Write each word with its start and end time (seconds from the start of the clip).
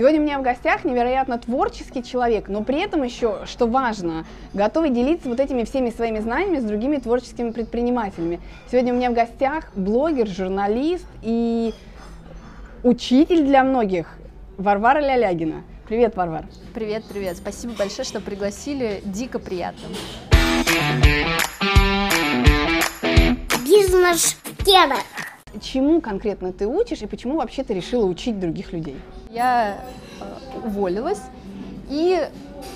Сегодня 0.00 0.18
у 0.18 0.22
меня 0.22 0.38
в 0.38 0.42
гостях 0.42 0.86
невероятно 0.86 1.36
творческий 1.36 2.02
человек, 2.02 2.48
но 2.48 2.64
при 2.64 2.80
этом 2.80 3.02
еще, 3.02 3.40
что 3.44 3.66
важно, 3.66 4.24
готовый 4.54 4.88
делиться 4.88 5.28
вот 5.28 5.38
этими 5.40 5.64
всеми 5.64 5.90
своими 5.90 6.20
знаниями 6.20 6.58
с 6.58 6.64
другими 6.64 6.96
творческими 6.96 7.50
предпринимателями. 7.50 8.40
Сегодня 8.72 8.94
у 8.94 8.96
меня 8.96 9.10
в 9.10 9.12
гостях 9.12 9.70
блогер, 9.74 10.26
журналист 10.26 11.04
и 11.20 11.74
учитель 12.82 13.44
для 13.44 13.62
многих 13.62 14.16
Варвара 14.56 15.00
Лялягина. 15.00 15.64
Привет, 15.86 16.16
Варвар. 16.16 16.46
Привет, 16.72 17.04
привет. 17.06 17.36
Спасибо 17.36 17.74
большое, 17.74 18.06
что 18.06 18.22
пригласили. 18.22 19.02
Дико 19.04 19.38
приятно. 19.38 19.86
Бизнес-тема. 23.66 24.96
Чему 25.60 26.00
конкретно 26.00 26.54
ты 26.54 26.66
учишь 26.66 27.02
и 27.02 27.06
почему 27.06 27.36
вообще 27.36 27.64
ты 27.64 27.74
решила 27.74 28.06
учить 28.06 28.40
других 28.40 28.72
людей? 28.72 28.96
Я 29.30 29.84
э, 30.20 30.58
уволилась 30.66 31.20
и 31.88 32.28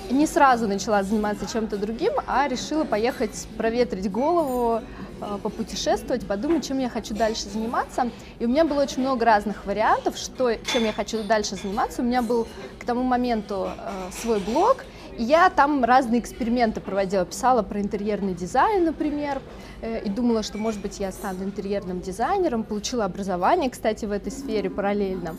не 0.09 0.25
сразу 0.25 0.69
начала 0.69 1.03
заниматься 1.03 1.51
чем-то 1.51 1.75
другим, 1.75 2.13
а 2.27 2.47
решила 2.47 2.85
поехать 2.85 3.45
проветрить 3.57 4.09
голову, 4.09 4.79
э, 5.19 5.37
попутешествовать, 5.43 6.25
подумать, 6.25 6.65
чем 6.65 6.79
я 6.79 6.87
хочу 6.87 7.13
дальше 7.13 7.49
заниматься. 7.49 8.09
И 8.39 8.45
у 8.45 8.47
меня 8.47 8.63
было 8.63 8.83
очень 8.83 9.01
много 9.01 9.25
разных 9.25 9.65
вариантов, 9.65 10.15
что, 10.15 10.55
чем 10.71 10.85
я 10.85 10.93
хочу 10.93 11.23
дальше 11.23 11.57
заниматься. 11.57 12.01
У 12.01 12.05
меня 12.05 12.21
был 12.21 12.47
к 12.79 12.85
тому 12.85 13.03
моменту 13.03 13.67
э, 13.67 14.11
свой 14.21 14.39
блог, 14.39 14.85
я 15.17 15.49
там 15.49 15.83
разные 15.83 16.21
эксперименты 16.21 16.79
проводила, 16.79 17.25
писала 17.25 17.63
про 17.63 17.81
интерьерный 17.81 18.33
дизайн, 18.33 18.83
например, 18.83 19.41
и 19.81 20.09
думала, 20.09 20.43
что, 20.43 20.57
может 20.57 20.81
быть, 20.81 20.99
я 20.99 21.13
стану 21.13 21.45
интерьерным 21.45 22.01
дизайнером, 22.01 22.63
получила 22.63 23.05
образование, 23.05 23.69
кстати, 23.69 24.03
в 24.03 24.11
этой 24.11 24.33
сфере 24.33 24.69
параллельно. 24.69 25.37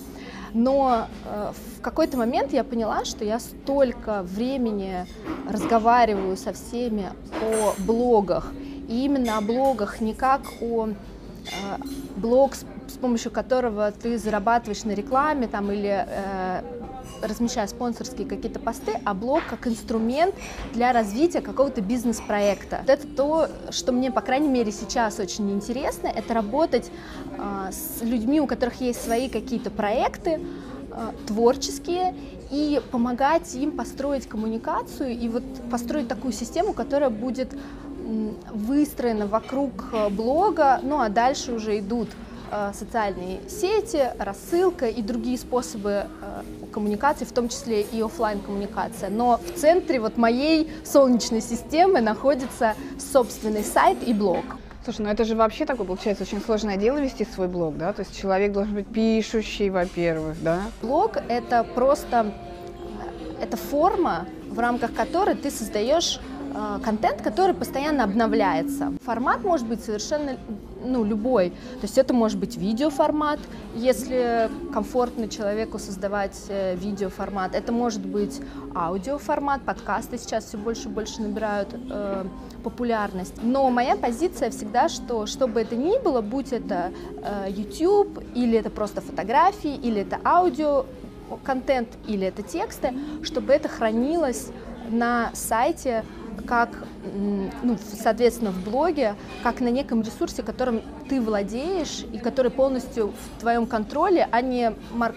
Но 0.58 1.06
э, 1.26 1.52
в 1.76 1.82
какой-то 1.82 2.16
момент 2.16 2.50
я 2.54 2.64
поняла, 2.64 3.04
что 3.04 3.26
я 3.26 3.38
столько 3.38 4.22
времени 4.22 5.06
разговариваю 5.46 6.34
со 6.38 6.54
всеми 6.54 7.10
о 7.42 7.74
блогах, 7.82 8.54
и 8.88 9.04
именно 9.04 9.36
о 9.36 9.42
блогах, 9.42 10.00
не 10.00 10.14
как 10.14 10.40
о 10.62 10.88
э, 10.88 10.92
блог, 12.16 12.54
с, 12.54 12.64
помощью 12.98 13.32
которого 13.32 13.92
ты 13.92 14.16
зарабатываешь 14.16 14.84
на 14.84 14.92
рекламе 14.92 15.46
там, 15.46 15.70
или 15.70 16.06
э, 16.08 16.62
размещая 17.22 17.66
спонсорские 17.66 18.26
какие-то 18.26 18.58
посты, 18.58 18.92
а 19.04 19.14
блог 19.14 19.42
как 19.48 19.66
инструмент 19.66 20.34
для 20.72 20.92
развития 20.92 21.40
какого-то 21.40 21.80
бизнес-проекта. 21.80 22.82
Это 22.86 23.06
то, 23.06 23.48
что 23.70 23.92
мне, 23.92 24.10
по 24.10 24.20
крайней 24.20 24.48
мере, 24.48 24.72
сейчас 24.72 25.18
очень 25.18 25.50
интересно, 25.52 26.08
это 26.08 26.34
работать 26.34 26.90
э, 27.38 27.70
с 27.70 28.02
людьми, 28.02 28.40
у 28.40 28.46
которых 28.46 28.80
есть 28.80 29.02
свои 29.02 29.28
какие-то 29.28 29.70
проекты, 29.70 30.40
э, 30.90 31.12
творческие, 31.26 32.14
и 32.50 32.80
помогать 32.90 33.54
им 33.54 33.72
построить 33.72 34.28
коммуникацию 34.28 35.10
и 35.10 35.28
вот 35.28 35.42
построить 35.70 36.08
такую 36.08 36.32
систему, 36.32 36.72
которая 36.72 37.10
будет 37.10 37.52
выстроена 38.52 39.26
вокруг 39.26 39.86
э, 39.92 40.08
блога, 40.10 40.80
ну 40.82 41.00
а 41.00 41.08
дальше 41.08 41.52
уже 41.52 41.78
идут 41.80 42.08
социальные 42.74 43.40
сети, 43.48 44.10
рассылка 44.18 44.86
и 44.86 45.02
другие 45.02 45.38
способы 45.38 46.06
э, 46.06 46.42
коммуникации, 46.72 47.24
в 47.24 47.32
том 47.32 47.48
числе 47.48 47.82
и 47.82 48.00
офлайн 48.00 48.40
коммуникация. 48.40 49.10
Но 49.10 49.38
в 49.38 49.58
центре 49.58 50.00
вот 50.00 50.16
моей 50.16 50.70
солнечной 50.84 51.40
системы 51.40 52.00
находится 52.00 52.74
собственный 52.98 53.64
сайт 53.64 53.98
и 54.06 54.12
блог. 54.12 54.44
Слушай, 54.84 55.00
ну 55.02 55.08
это 55.08 55.24
же 55.24 55.34
вообще 55.34 55.66
такое, 55.66 55.86
получается, 55.86 56.22
очень 56.22 56.40
сложное 56.40 56.76
дело 56.76 56.98
вести 56.98 57.24
свой 57.24 57.48
блог, 57.48 57.76
да? 57.76 57.92
То 57.92 58.02
есть 58.02 58.16
человек 58.16 58.52
должен 58.52 58.74
быть 58.74 58.86
пишущий, 58.86 59.68
во-первых, 59.68 60.40
да? 60.42 60.60
Блог— 60.80 61.16
это 61.28 61.64
просто 61.64 62.32
это 63.40 63.56
форма, 63.56 64.26
в 64.48 64.58
рамках 64.58 64.94
которой 64.94 65.34
ты 65.34 65.50
создаешь 65.50 66.20
э, 66.20 66.35
контент, 66.82 67.22
который 67.22 67.54
постоянно 67.54 68.04
обновляется. 68.04 68.92
Формат 69.04 69.44
может 69.44 69.66
быть 69.66 69.84
совершенно 69.84 70.36
ну, 70.86 71.04
любой. 71.04 71.50
То 71.50 71.82
есть 71.82 71.98
это 71.98 72.14
может 72.14 72.38
быть 72.38 72.56
видеоформат, 72.56 73.38
если 73.74 74.50
комфортно 74.72 75.28
человеку 75.28 75.78
создавать 75.78 76.36
э, 76.48 76.76
видеоформат. 76.76 77.54
Это 77.54 77.72
может 77.72 78.04
быть 78.04 78.40
аудиоформат, 78.74 79.62
подкасты 79.62 80.18
сейчас 80.18 80.46
все 80.46 80.58
больше 80.58 80.88
и 80.88 80.92
больше 80.92 81.22
набирают 81.22 81.68
э, 81.72 82.24
популярность. 82.62 83.34
Но 83.42 83.70
моя 83.70 83.96
позиция 83.96 84.50
всегда, 84.50 84.88
что 84.88 85.26
что 85.26 85.46
бы 85.46 85.60
это 85.60 85.76
ни 85.76 85.98
было, 86.02 86.20
будь 86.20 86.52
это 86.52 86.92
э, 87.22 87.46
YouTube, 87.50 88.22
или 88.34 88.58
это 88.58 88.70
просто 88.70 89.00
фотографии, 89.00 89.74
или 89.74 90.02
это 90.02 90.18
аудио, 90.24 90.86
контент, 91.42 91.88
или 92.06 92.26
это 92.26 92.42
тексты, 92.42 92.94
чтобы 93.22 93.52
это 93.52 93.68
хранилось 93.68 94.48
на 94.90 95.30
сайте 95.34 96.04
как, 96.46 96.70
ну, 97.62 97.76
соответственно, 98.02 98.50
в 98.50 98.64
блоге, 98.64 99.14
как 99.42 99.60
на 99.60 99.68
неком 99.68 100.02
ресурсе, 100.02 100.42
которым 100.42 100.82
ты 101.08 101.20
владеешь 101.20 102.04
и 102.12 102.18
который 102.18 102.50
полностью 102.50 103.08
в 103.08 103.40
твоем 103.40 103.66
контроле, 103.66 104.28
а 104.30 104.40
не 104.40 104.72
Марк 104.92 105.16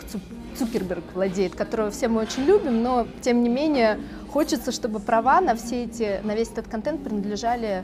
Цукерберг 0.57 1.03
владеет, 1.13 1.55
которого 1.55 1.91
все 1.91 2.07
мы 2.07 2.21
очень 2.21 2.43
любим, 2.43 2.83
но, 2.83 3.07
тем 3.21 3.43
не 3.43 3.49
менее, 3.49 3.99
хочется, 4.31 4.71
чтобы 4.71 4.99
права 4.99 5.41
на 5.41 5.55
все 5.55 5.85
эти, 5.85 6.19
на 6.23 6.35
весь 6.35 6.49
этот 6.49 6.67
контент 6.67 7.03
принадлежали 7.03 7.83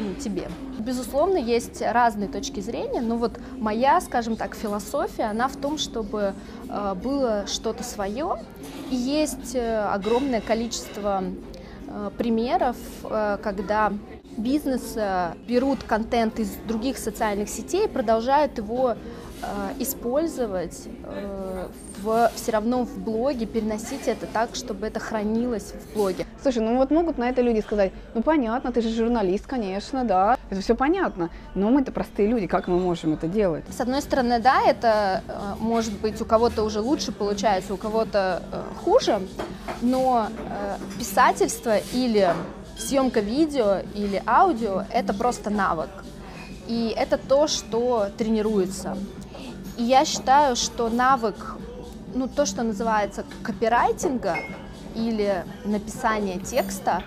ну, 0.00 0.14
тебе. 0.14 0.48
Безусловно, 0.78 1.36
есть 1.36 1.82
разные 1.82 2.28
точки 2.28 2.60
зрения, 2.60 3.00
но 3.00 3.16
вот 3.16 3.38
моя, 3.56 4.00
скажем 4.00 4.36
так, 4.36 4.54
философия, 4.54 5.24
она 5.24 5.48
в 5.48 5.56
том, 5.56 5.78
чтобы 5.78 6.34
э, 6.68 6.94
было 6.94 7.44
что-то 7.46 7.82
свое, 7.82 8.38
и 8.90 8.94
есть 8.94 9.54
э, 9.54 9.84
огромное 9.86 10.40
количество 10.40 11.24
примеров, 12.18 12.76
э, 13.04 13.38
когда 13.42 13.92
бизнес 14.36 14.96
берут 15.48 15.82
контент 15.84 16.38
из 16.38 16.50
других 16.68 16.98
социальных 16.98 17.48
сетей 17.48 17.88
продолжают 17.88 18.58
его 18.58 18.90
э, 18.90 18.96
использовать 19.78 20.88
в, 22.02 22.30
все 22.34 22.52
равно 22.52 22.84
в 22.84 22.98
блоге, 22.98 23.46
переносить 23.46 24.06
это 24.08 24.26
так, 24.26 24.54
чтобы 24.54 24.86
это 24.86 25.00
хранилось 25.00 25.72
в 25.72 25.94
блоге. 25.94 26.26
Слушай, 26.42 26.62
ну 26.62 26.76
вот 26.76 26.90
могут 26.90 27.18
на 27.18 27.28
это 27.30 27.40
люди 27.40 27.60
сказать, 27.60 27.92
ну 28.14 28.22
понятно, 28.22 28.72
ты 28.72 28.82
же 28.82 28.90
журналист, 28.90 29.46
конечно, 29.46 30.04
да, 30.04 30.35
это 30.50 30.60
все 30.60 30.74
понятно, 30.74 31.30
но 31.54 31.70
мы-то 31.70 31.92
простые 31.92 32.28
люди, 32.28 32.46
как 32.46 32.68
мы 32.68 32.78
можем 32.78 33.14
это 33.14 33.26
делать? 33.26 33.64
С 33.68 33.80
одной 33.80 34.00
стороны, 34.02 34.38
да, 34.38 34.62
это 34.62 35.22
может 35.58 35.92
быть 36.00 36.20
у 36.20 36.24
кого-то 36.24 36.62
уже 36.62 36.80
лучше 36.80 37.12
получается, 37.12 37.74
у 37.74 37.76
кого-то 37.76 38.42
хуже, 38.84 39.20
но 39.82 40.28
писательство 40.98 41.78
или 41.92 42.32
съемка 42.78 43.20
видео 43.20 43.78
или 43.94 44.22
аудио— 44.26 44.84
это 44.92 45.14
просто 45.14 45.50
навык. 45.50 45.90
И 46.68 46.92
это 46.96 47.16
то, 47.16 47.46
что 47.46 48.08
тренируется. 48.16 48.96
И 49.76 49.84
я 49.84 50.04
считаю, 50.04 50.56
что 50.56 50.88
навык, 50.88 51.56
ну, 52.14 52.28
то, 52.28 52.44
что 52.44 52.62
называется 52.62 53.24
копирайтинга 53.42 54.36
или 54.94 55.44
написания 55.64 56.38
текста, 56.38 57.02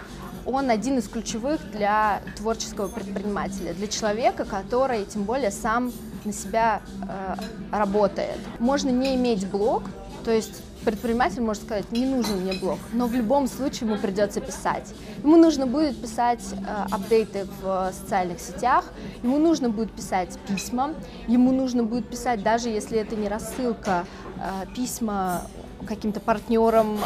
он 0.46 0.70
один 0.70 0.98
из 0.98 1.08
ключевых 1.08 1.60
для 1.72 2.22
творческого 2.38 2.88
предпринимателя, 2.88 3.74
для 3.74 3.88
человека, 3.88 4.46
который 4.46 5.06
тем 5.06 5.24
более 5.24 5.52
сам 5.52 5.92
на 6.26 6.34
себя 6.34 6.82
э, 7.02 7.36
работает. 7.72 8.40
Можно 8.60 8.90
не 8.90 9.16
иметь 9.16 9.48
блог, 9.48 9.84
то 10.26 10.32
есть 10.32 10.62
предприниматель 10.84 11.42
может 11.42 11.64
сказать, 11.64 11.92
не 11.92 12.06
нужен 12.06 12.42
мне 12.42 12.54
блог, 12.54 12.80
но 12.94 13.08
в 13.08 13.14
любом 13.14 13.48
случае 13.48 13.90
ему 13.90 14.00
придется 14.00 14.42
писать. 14.42 14.94
Ему 15.24 15.36
нужно 15.36 15.68
будет 15.68 16.02
писать 16.02 16.42
э, 16.54 16.86
апдейты 16.92 17.48
в 17.62 17.92
социальных 17.94 18.40
сетях, 18.40 18.86
ему 19.24 19.38
нужно 19.38 19.70
будет 19.70 19.92
писать 19.92 20.38
письма, 20.48 20.94
ему 21.28 21.52
нужно 21.52 21.84
будет 21.84 22.10
писать, 22.10 22.44
даже 22.44 22.70
если 22.70 22.98
это 22.98 23.16
не 23.16 23.28
рассылка, 23.28 24.06
э, 24.38 24.74
письма 24.76 25.44
каким-то 25.86 26.20
партнерам 26.20 26.98
э, 26.98 27.00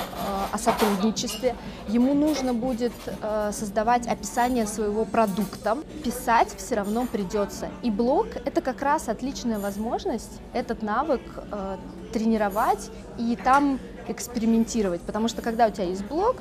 о 0.51 0.57
сотрудничестве, 0.57 1.55
ему 1.87 2.13
нужно 2.13 2.53
будет 2.53 2.93
э, 3.05 3.51
создавать 3.53 4.07
описание 4.07 4.67
своего 4.67 5.05
продукта, 5.05 5.77
писать 6.03 6.53
все 6.57 6.75
равно 6.75 7.05
придется. 7.05 7.69
И 7.81 7.91
блог— 7.91 8.27
это 8.45 8.61
как 8.61 8.81
раз 8.81 9.09
отличная 9.09 9.59
возможность 9.59 10.39
этот 10.53 10.81
навык 10.81 11.21
э, 11.51 11.77
тренировать 12.11 12.89
и 13.17 13.35
там 13.35 13.79
экспериментировать, 14.07 15.01
потому 15.01 15.27
что 15.27 15.41
когда 15.41 15.67
у 15.67 15.71
тебя 15.71 15.85
есть 15.85 16.05
блог, 16.05 16.35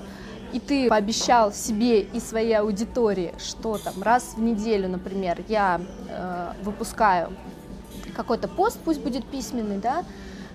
и 0.52 0.60
ты 0.60 0.88
пообещал 0.88 1.52
себе 1.52 2.02
и 2.02 2.20
своей 2.20 2.58
аудитории, 2.58 3.34
что 3.38 3.78
там 3.78 4.02
раз 4.02 4.34
в 4.36 4.40
неделю, 4.40 4.88
например, 4.88 5.42
я 5.48 5.80
э, 6.08 6.52
выпускаю 6.62 7.32
какой-то 8.14 8.48
пост, 8.48 8.78
пусть 8.84 9.00
будет 9.00 9.24
письменный, 9.24 9.78
да, 9.78 10.04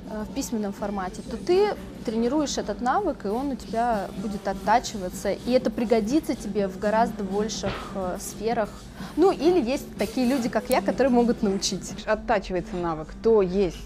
в 0.09 0.33
письменном 0.33 0.73
формате, 0.73 1.21
то 1.29 1.37
ты 1.37 1.75
тренируешь 2.05 2.57
этот 2.57 2.81
навык, 2.81 3.25
и 3.25 3.27
он 3.27 3.51
у 3.51 3.55
тебя 3.55 4.07
будет 4.17 4.47
оттачиваться, 4.47 5.31
и 5.31 5.51
это 5.51 5.69
пригодится 5.69 6.35
тебе 6.35 6.67
в 6.67 6.79
гораздо 6.79 7.23
больших 7.23 7.73
э, 7.95 8.17
сферах. 8.19 8.69
Ну, 9.15 9.31
или 9.31 9.61
есть 9.61 9.97
такие 9.97 10.27
люди, 10.27 10.47
как 10.47 10.69
я, 10.69 10.81
которые 10.81 11.11
могут 11.11 11.43
научить. 11.43 11.93
Оттачивается 12.05 12.75
навык, 12.77 13.09
то 13.21 13.41
есть 13.41 13.77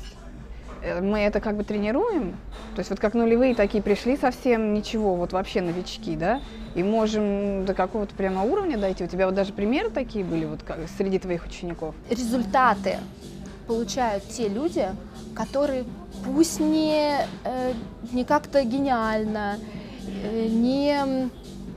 э, 0.83 1.01
мы 1.01 1.19
это 1.19 1.39
как 1.39 1.57
бы 1.57 1.63
тренируем, 1.63 2.37
то 2.75 2.79
есть 2.79 2.91
вот 2.91 2.99
как 2.99 3.15
нулевые 3.15 3.55
такие 3.55 3.81
пришли 3.81 4.17
совсем 4.17 4.73
ничего, 4.73 5.15
вот 5.15 5.33
вообще 5.33 5.61
новички, 5.61 6.15
да, 6.15 6.41
и 6.75 6.83
можем 6.83 7.65
до 7.65 7.73
какого-то 7.73 8.13
прямо 8.15 8.43
уровня 8.43 8.77
дойти. 8.77 9.03
У 9.03 9.07
тебя 9.07 9.25
вот 9.25 9.35
даже 9.35 9.53
примеры 9.53 9.89
такие 9.89 10.23
были 10.23 10.45
вот 10.45 10.61
как, 10.63 10.77
среди 10.97 11.17
твоих 11.17 11.45
учеников? 11.45 11.95
Результаты 12.09 12.97
получают 13.71 14.27
те 14.27 14.49
люди, 14.49 14.85
которые 15.33 15.85
пусть 16.25 16.59
не, 16.59 17.25
э, 17.45 17.73
не 18.11 18.25
как-то 18.25 18.65
гениально, 18.65 19.59
э, 20.23 20.47
не, 20.49 21.29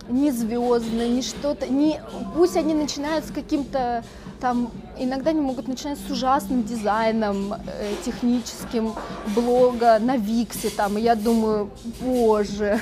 не 0.09 0.33
звездно, 0.33 1.07
не 1.07 1.23
что-то, 1.23 1.69
не, 1.69 2.01
пусть 2.35 2.57
они 2.57 2.75
начинают 2.75 3.25
с 3.27 3.31
каким-то 3.31 4.03
там 4.41 4.73
иногда 4.99 5.31
они 5.31 5.41
могут 5.41 5.69
начинать 5.69 5.99
с 5.99 6.11
ужасным 6.11 6.65
дизайном 6.65 7.55
э, 7.55 7.59
техническим 8.05 8.93
блога 9.37 10.01
на 10.01 10.17
Виксе 10.17 10.71
там, 10.71 10.99
и 10.99 11.01
я 11.01 11.15
думаю, 11.15 11.71
боже, 12.01 12.81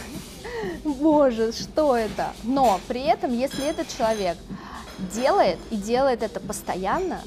боже, 0.85 1.53
что 1.53 1.95
это? 1.97 2.33
Но 2.45 2.81
при 2.89 3.03
этом, 3.03 3.39
если 3.39 3.67
этот 3.67 3.89
человек 3.95 4.39
делает 5.15 5.59
и 5.71 5.77
делает 5.77 6.23
это 6.23 6.41
постоянно, 6.41 7.21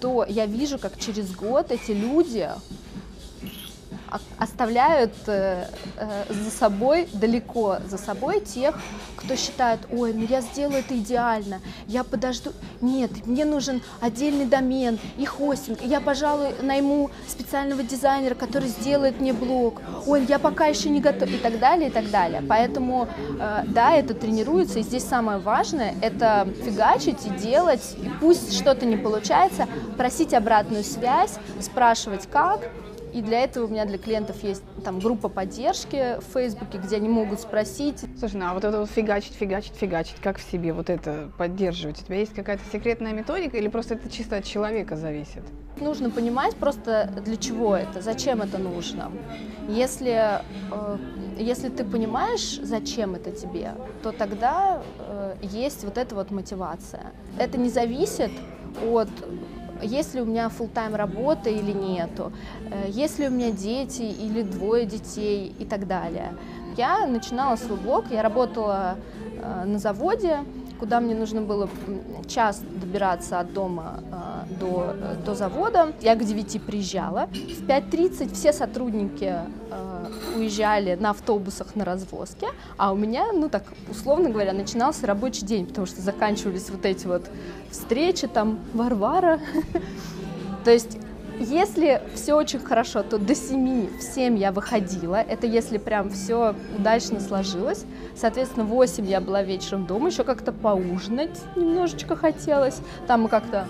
то 0.00 0.24
я 0.28 0.46
вижу, 0.46 0.78
как 0.78 0.98
через 0.98 1.34
год 1.34 1.70
эти 1.70 1.92
люди 1.92 2.48
оставляют 4.38 5.12
э, 5.26 5.66
э, 5.96 6.24
за 6.28 6.50
собой, 6.50 7.08
далеко 7.12 7.78
за 7.88 7.98
собой 7.98 8.40
тех, 8.40 8.74
кто 9.16 9.36
считает, 9.36 9.80
ой, 9.92 10.12
ну 10.12 10.26
я 10.28 10.40
сделаю 10.40 10.80
это 10.80 10.96
идеально, 10.96 11.60
я 11.86 12.04
подожду. 12.04 12.52
Нет, 12.80 13.26
мне 13.26 13.44
нужен 13.44 13.82
отдельный 14.00 14.46
домен 14.46 14.98
и 15.16 15.24
хостинг. 15.24 15.80
Я, 15.82 16.00
пожалуй, 16.00 16.54
найму 16.62 17.10
специального 17.26 17.82
дизайнера, 17.82 18.34
который 18.34 18.68
сделает 18.68 19.20
мне 19.20 19.32
блог. 19.32 19.80
Ой, 20.06 20.24
я 20.24 20.38
пока 20.38 20.66
еще 20.66 20.88
не 20.88 21.00
готов. 21.00 21.28
И 21.28 21.38
так 21.38 21.58
далее, 21.58 21.88
и 21.88 21.92
так 21.92 22.10
далее. 22.10 22.42
Поэтому, 22.48 23.08
э, 23.40 23.64
да, 23.66 23.94
это 23.94 24.14
тренируется. 24.14 24.78
И 24.78 24.82
здесь 24.82 25.04
самое 25.04 25.38
важное– 25.38 25.94
это 26.02 26.48
фигачить 26.64 27.26
и 27.26 27.30
делать. 27.30 27.96
И 27.96 28.08
пусть 28.20 28.56
что-то 28.56 28.86
не 28.86 28.96
получается, 28.96 29.66
просить 29.96 30.32
обратную 30.34 30.84
связь, 30.84 31.34
спрашивать 31.60 32.28
как, 32.30 32.70
и 33.12 33.22
для 33.22 33.40
этого 33.40 33.66
у 33.66 33.68
меня 33.68 33.84
для 33.84 33.98
клиентов 33.98 34.42
есть 34.42 34.62
там 34.84 34.98
группа 34.98 35.28
поддержки 35.28 36.18
в 36.20 36.32
Фейсбуке, 36.32 36.78
где 36.78 36.96
они 36.96 37.08
могут 37.08 37.40
спросить. 37.40 38.04
Слушай, 38.18 38.36
ну 38.36 38.46
а 38.46 38.54
вот 38.54 38.64
это 38.64 38.80
вот 38.80 38.90
фигачить, 38.90 39.34
фигачить, 39.34 39.74
фигачить, 39.74 40.16
как 40.22 40.38
в 40.38 40.50
себе 40.50 40.72
вот 40.72 40.90
это 40.90 41.30
поддерживать? 41.38 42.00
У 42.02 42.04
тебя 42.04 42.16
есть 42.16 42.34
какая-то 42.34 42.62
секретная 42.72 43.12
методика 43.12 43.56
или 43.56 43.68
просто 43.68 43.94
это 43.94 44.10
чисто 44.10 44.36
от 44.36 44.44
человека 44.44 44.96
зависит? 44.96 45.42
Нужно 45.80 46.10
понимать 46.10 46.56
просто 46.56 47.12
для 47.24 47.36
чего 47.36 47.76
это, 47.76 48.00
зачем 48.00 48.42
это 48.42 48.58
нужно. 48.58 49.12
Если, 49.68 50.40
э, 50.72 50.98
если 51.38 51.68
ты 51.68 51.84
понимаешь, 51.84 52.58
зачем 52.62 53.14
это 53.14 53.30
тебе, 53.30 53.72
то 54.02 54.10
тогда 54.12 54.82
э, 54.98 55.36
есть 55.42 55.84
вот 55.84 55.96
эта 55.96 56.14
вот 56.14 56.30
мотивация. 56.30 57.12
Это 57.38 57.58
не 57.58 57.68
зависит 57.68 58.32
от 58.90 59.08
есть 59.82 60.14
ли 60.14 60.20
у 60.20 60.24
меня 60.24 60.48
full 60.48 60.68
тайм 60.68 60.94
работа 60.94 61.50
или 61.50 61.72
нету, 61.72 62.32
э, 62.70 62.88
есть 62.88 63.18
ли 63.18 63.28
у 63.28 63.30
меня 63.30 63.50
дети 63.50 64.02
или 64.02 64.42
двое 64.42 64.86
детей 64.86 65.54
и 65.58 65.64
так 65.64 65.86
далее. 65.86 66.34
Я 66.76 67.06
начинала 67.06 67.56
свой 67.56 67.78
блог, 67.78 68.04
я 68.10 68.22
работала 68.22 68.96
э, 69.40 69.64
на 69.64 69.78
заводе, 69.78 70.38
куда 70.78 71.00
мне 71.00 71.14
нужно 71.14 71.42
было 71.42 71.68
час 72.26 72.60
добираться 72.80 73.40
от 73.40 73.52
дома 73.52 74.02
э, 74.12 74.54
до, 74.60 74.94
до 75.24 75.34
завода. 75.34 75.92
Я 76.00 76.14
к 76.14 76.24
9 76.24 76.62
приезжала. 76.62 77.28
В 77.32 77.66
5.30 77.66 78.34
все 78.34 78.52
сотрудники 78.52 79.34
уезжали 80.36 80.94
на 80.94 81.10
автобусах 81.10 81.74
на 81.74 81.84
развозке, 81.84 82.48
а 82.76 82.92
у 82.92 82.96
меня, 82.96 83.32
ну 83.32 83.48
так, 83.48 83.64
условно 83.90 84.30
говоря, 84.30 84.52
начинался 84.52 85.06
рабочий 85.06 85.44
день, 85.44 85.66
потому 85.66 85.86
что 85.86 86.00
заканчивались 86.00 86.70
вот 86.70 86.84
эти 86.86 87.06
вот 87.06 87.28
встречи, 87.70 88.26
там, 88.26 88.58
Варвара. 88.74 89.40
То 90.64 90.70
есть 90.70 90.98
если 91.38 92.02
все 92.14 92.34
очень 92.34 92.58
хорошо, 92.58 93.02
то 93.02 93.18
до 93.18 93.34
7 93.34 93.98
в 93.98 94.02
7 94.02 94.38
я 94.38 94.52
выходила. 94.52 95.16
Это 95.16 95.46
если 95.46 95.78
прям 95.78 96.10
все 96.10 96.54
удачно 96.76 97.20
сложилось. 97.20 97.84
Соответственно, 98.16 98.64
в 98.64 98.68
8 98.68 99.06
я 99.06 99.20
была 99.20 99.42
вечером 99.42 99.86
дома, 99.86 100.08
еще 100.08 100.24
как-то 100.24 100.52
поужинать 100.52 101.38
немножечко 101.56 102.16
хотелось. 102.16 102.80
Там 103.06 103.22
мы 103.22 103.28
как-то 103.28 103.68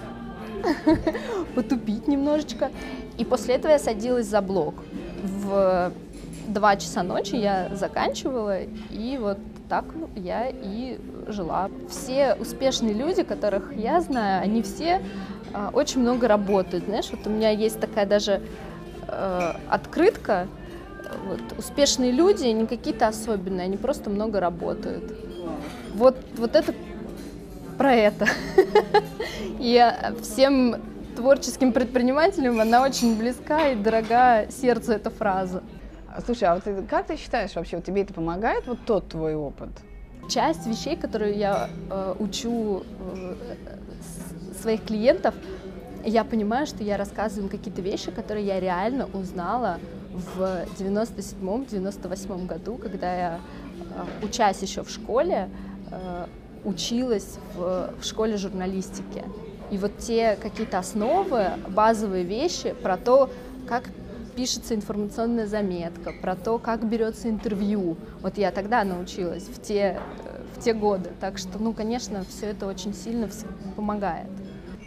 потупить 1.54 2.08
немножечко. 2.08 2.70
И 3.18 3.24
после 3.24 3.54
этого 3.56 3.72
я 3.72 3.78
садилась 3.78 4.26
за 4.26 4.40
блок. 4.40 4.74
В 5.22 5.92
2 6.48 6.76
часа 6.76 7.02
ночи 7.02 7.36
я 7.36 7.70
заканчивала, 7.74 8.60
и 8.90 9.18
вот 9.20 9.38
так 9.68 9.84
ну, 9.94 10.08
я 10.16 10.48
и 10.48 10.98
жила. 11.26 11.70
Все 11.90 12.34
успешные 12.34 12.94
люди, 12.94 13.22
которых 13.22 13.76
я 13.76 14.00
знаю, 14.00 14.42
они 14.42 14.62
все 14.62 15.02
очень 15.72 16.00
много 16.00 16.28
работают. 16.28 16.84
Знаешь, 16.84 17.08
вот 17.10 17.26
у 17.26 17.30
меня 17.30 17.50
есть 17.50 17.80
такая 17.80 18.06
даже 18.06 18.40
э, 19.06 19.52
открытка. 19.68 20.46
Вот, 21.26 21.40
успешные 21.58 22.12
люди 22.12 22.46
не 22.46 22.66
какие-то 22.66 23.08
особенные, 23.08 23.64
они 23.64 23.76
просто 23.76 24.10
много 24.10 24.40
работают. 24.40 25.04
Вот, 25.94 26.16
вот 26.36 26.54
это 26.54 26.74
про 27.78 27.94
это. 27.94 28.26
И 29.58 29.82
всем 30.22 30.76
творческим 31.16 31.72
предпринимателям 31.72 32.60
она 32.60 32.82
очень 32.82 33.16
близка 33.18 33.68
и 33.70 33.74
дорога 33.74 34.46
сердцу 34.50 34.92
эта 34.92 35.10
фраза. 35.10 35.64
Слушай, 36.24 36.44
а 36.44 36.54
вот 36.54 36.64
ты, 36.64 36.82
как 36.82 37.06
ты 37.06 37.16
считаешь 37.16 37.54
вообще, 37.56 37.76
вот 37.76 37.84
тебе 37.84 38.02
это 38.02 38.14
помогает, 38.14 38.66
вот 38.66 38.78
тот 38.86 39.08
твой 39.08 39.34
опыт? 39.34 39.70
Часть 40.28 40.66
вещей, 40.66 40.96
которые 40.96 41.36
я 41.36 41.70
э, 41.90 42.14
учу 42.20 42.84
э, 43.14 43.34
своих 44.58 44.84
клиентов, 44.84 45.34
я 46.04 46.24
понимаю, 46.24 46.66
что 46.66 46.82
я 46.84 46.96
рассказываю 46.96 47.50
какие-то 47.50 47.82
вещи, 47.82 48.10
которые 48.10 48.46
я 48.46 48.60
реально 48.60 49.08
узнала 49.12 49.78
в 50.10 50.66
97-98 50.78 52.46
году, 52.46 52.76
когда 52.76 53.16
я, 53.16 53.40
э, 54.20 54.24
учась 54.24 54.62
еще 54.62 54.82
в 54.82 54.90
школе, 54.90 55.48
э, 55.90 56.26
училась 56.64 57.38
в, 57.54 57.94
в 58.00 58.04
школе 58.04 58.36
журналистики. 58.36 59.24
И 59.70 59.78
вот 59.78 59.98
те 59.98 60.36
какие-то 60.40 60.78
основы, 60.78 61.46
базовые 61.68 62.24
вещи 62.24 62.74
про 62.82 62.96
то, 62.96 63.30
как 63.68 63.84
пишется 64.34 64.74
информационная 64.74 65.46
заметка, 65.46 66.12
про 66.22 66.36
то, 66.36 66.58
как 66.58 66.88
берется 66.88 67.28
интервью. 67.28 67.96
Вот 68.22 68.38
я 68.38 68.50
тогда 68.50 68.84
научилась 68.84 69.44
в 69.44 69.60
те, 69.60 69.98
э, 70.24 70.42
в 70.56 70.62
те 70.62 70.72
годы. 70.72 71.10
Так 71.20 71.38
что, 71.38 71.58
ну, 71.58 71.72
конечно, 71.72 72.24
все 72.28 72.46
это 72.46 72.66
очень 72.66 72.94
сильно 72.94 73.28
помогает. 73.76 74.30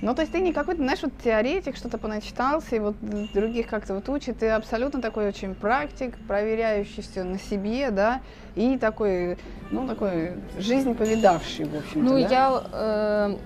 Ну, 0.01 0.15
то 0.15 0.21
есть 0.21 0.31
ты 0.31 0.39
не 0.39 0.51
какой-то, 0.51 0.81
знаешь, 0.81 1.01
вот 1.03 1.11
теоретик, 1.23 1.75
что-то 1.75 1.97
поначитался, 1.99 2.75
и 2.75 2.79
вот 2.79 2.95
других 3.33 3.67
как-то 3.67 3.93
вот 3.93 4.09
учит, 4.09 4.39
ты 4.39 4.49
абсолютно 4.49 5.01
такой 5.01 5.27
очень 5.27 5.53
практик, 5.53 6.15
проверяющий 6.27 7.03
все 7.03 7.23
на 7.23 7.37
себе, 7.37 7.91
да, 7.91 8.21
и 8.55 8.77
такой, 8.79 9.37
ну, 9.69 9.87
такой 9.87 10.33
жизнь 10.57 10.95
повидавший, 10.95 11.65
в 11.65 11.75
общем-то, 11.75 11.99
Ну, 11.99 12.13
да? 12.13 12.27
я, 12.27 12.63
э, 12.71 13.37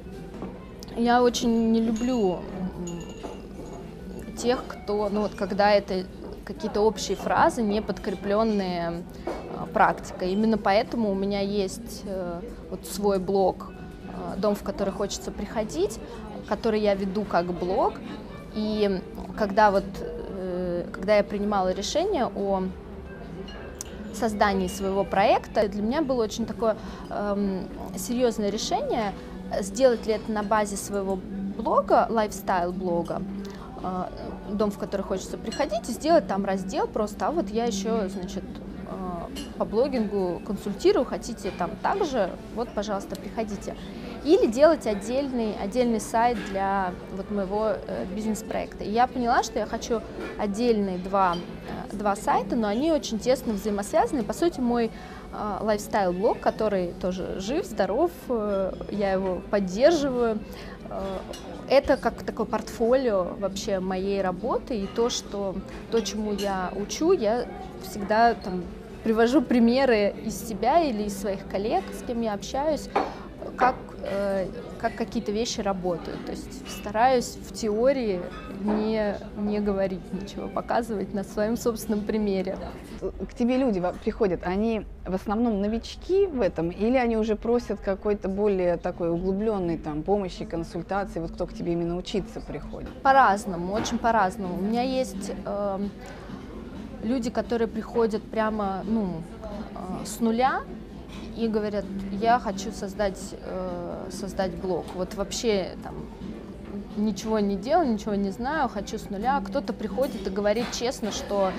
я 0.98 1.24
очень 1.24 1.72
не 1.72 1.82
люблю 1.82 2.40
тех, 4.38 4.64
кто, 4.68 5.10
ну 5.10 5.22
вот 5.22 5.36
когда 5.36 5.72
это 5.72 6.06
какие-то 6.46 6.82
общие 6.82 7.18
фразы, 7.18 7.64
не 7.64 7.82
подкрепленные 7.82 9.04
а, 9.58 9.66
практикой. 9.66 10.32
Именно 10.32 10.58
поэтому 10.58 11.10
у 11.10 11.16
меня 11.16 11.40
есть 11.40 12.04
э, 12.06 12.42
вот 12.70 12.86
свой 12.86 13.20
блог 13.20 13.72
э, 14.04 14.40
«Дом, 14.40 14.54
в 14.56 14.62
который 14.62 14.94
хочется 14.94 15.32
приходить», 15.32 16.00
который 16.48 16.80
я 16.80 16.96
веду 16.96 17.24
как 17.24 17.46
блог. 17.48 17.94
И 18.54 19.02
когда 19.38 19.72
вот, 19.72 19.86
э, 20.00 20.86
когда 20.92 21.18
я 21.18 21.24
принимала 21.24 21.72
решение 21.74 22.28
о 22.28 22.64
создании 24.14 24.68
своего 24.68 25.04
проекта, 25.04 25.68
для 25.68 25.82
меня 25.82 26.02
было 26.02 26.24
очень 26.24 26.46
такое 26.46 26.78
эм, 27.10 27.68
серьезное 27.98 28.50
решение, 28.50 29.14
сделать 29.60 30.06
ли 30.08 30.14
это 30.14 30.32
на 30.32 30.42
базе 30.42 30.78
своего 30.78 31.20
блога, 31.58 32.08
лайфстайл-блога, 32.10 33.22
а, 33.84 34.10
дом, 34.50 34.72
в 34.72 34.78
который 34.78 35.02
хочется 35.02 35.38
приходить, 35.38 35.90
и 35.90 35.92
сделать 35.92 36.28
там 36.28 36.46
раздел 36.46 36.88
просто, 36.88 37.28
а 37.28 37.32
вот 37.32 37.50
я 37.50 37.66
еще, 37.66 38.10
значит, 38.10 38.44
а, 38.90 39.30
по 39.58 39.66
блогингу 39.66 40.42
консультирую, 40.46 41.06
хотите 41.06 41.52
там 41.58 41.72
также, 41.82 42.32
вот, 42.56 42.70
пожалуйста, 42.70 43.16
приходите. 43.16 43.76
Или 44.26 44.48
делать 44.48 44.88
отдельный, 44.88 45.56
отдельный 45.62 46.02
сайт 46.02 46.38
для 46.50 46.94
вот 47.16 47.30
моего 47.30 47.74
э, 47.76 48.06
бизнес-проекта. 48.14 48.84
И 48.84 48.90
я 48.90 49.06
поняла, 49.06 49.44
что 49.44 49.60
я 49.60 49.68
хочу 49.68 50.02
отдельные 50.40 50.98
два, 50.98 51.36
э, 51.92 51.96
два 51.96 52.16
сайта, 52.16 52.56
но 52.56 52.68
они 52.68 52.92
очень 52.92 53.20
тесно 53.20 53.54
взаимосвязаны. 53.54 54.24
По 54.24 54.34
сути, 54.34 54.60
мой 54.60 54.86
э, 54.88 55.58
лайфстайл-блог, 55.62 56.40
который 56.40 56.94
тоже 57.00 57.40
жив, 57.40 57.66
здоров, 57.66 58.12
э, 58.28 58.74
я 58.90 59.12
его 59.12 59.42
поддерживаю, 59.52 60.40
э, 60.90 61.18
это 61.70 61.96
как 61.96 62.24
такое 62.24 62.48
портфолио 62.48 63.36
вообще 63.40 63.80
моей 63.80 64.22
работы 64.22 64.78
и 64.78 64.88
то, 64.88 65.10
что 65.10 65.56
то, 65.92 66.02
чему 66.02 66.34
я 66.34 66.72
учу, 66.76 67.12
я 67.12 67.46
всегда 67.84 68.34
там 68.34 68.64
привожу 69.04 69.42
примеры 69.42 70.16
из 70.26 70.48
себя 70.48 70.82
или 70.82 71.04
из 71.04 71.20
своих 71.20 71.48
коллег, 71.48 71.84
с 71.94 72.06
кем 72.08 72.22
я 72.22 72.34
общаюсь, 72.34 72.90
как, 73.56 73.76
как 74.80 74.96
какие-то 74.96 75.32
вещи 75.32 75.62
работают. 75.62 76.26
То 76.26 76.32
есть 76.32 76.70
стараюсь 76.70 77.38
в 77.38 77.54
теории 77.54 78.22
не, 78.62 79.16
не 79.38 79.60
говорить 79.60 80.02
ничего, 80.14 80.48
показывать 80.48 81.14
на 81.14 81.24
своем 81.24 81.58
собственном 81.58 82.02
примере. 82.02 82.58
К 83.02 83.34
тебе 83.34 83.58
люди 83.58 83.82
приходят, 84.04 84.42
они 84.44 84.86
в 85.06 85.14
основном 85.14 85.62
новички 85.62 86.28
в 86.28 86.42
этом, 86.42 86.70
или 86.70 86.98
они 86.98 87.18
уже 87.18 87.36
просят 87.36 87.80
какой-то 87.80 88.30
более 88.30 88.78
такой 88.78 89.10
углубленной 89.10 89.78
там 89.78 90.04
помощи, 90.04 90.46
консультации, 90.46 91.20
вот 91.20 91.32
кто 91.32 91.46
к 91.46 91.54
тебе 91.54 91.74
именно 91.74 91.98
учиться 91.98 92.42
приходит? 92.42 92.90
По-разному, 93.02 93.74
очень 93.74 93.98
по-разному. 93.98 94.56
У 94.58 94.62
меня 94.62 94.82
есть 94.82 95.32
э, 95.46 95.80
люди, 97.04 97.30
которые 97.30 97.68
приходят 97.68 98.24
прямо, 98.24 98.82
ну, 98.86 99.22
э, 99.42 100.06
с 100.06 100.20
нуля, 100.20 100.62
и 101.38 101.48
говорят, 101.48 101.86
я 102.12 102.40
хочу 102.40 102.72
создать, 102.72 103.20
э, 103.42 104.10
создать 104.12 104.52
блог. 104.56 104.86
Вот 104.96 105.14
вообще 105.16 105.76
там 105.84 105.96
ничего 106.98 107.40
не 107.40 107.56
делаю, 107.56 107.92
ничего 107.94 108.16
не 108.16 108.32
знаю, 108.32 108.70
хочу 108.70 108.98
с 108.98 109.10
нуля. 109.10 109.42
Кто-то 109.46 109.74
приходит 109.74 110.28
и 110.28 110.30
говорит 110.30 110.66
честно, 110.72 111.12
что 111.12 111.52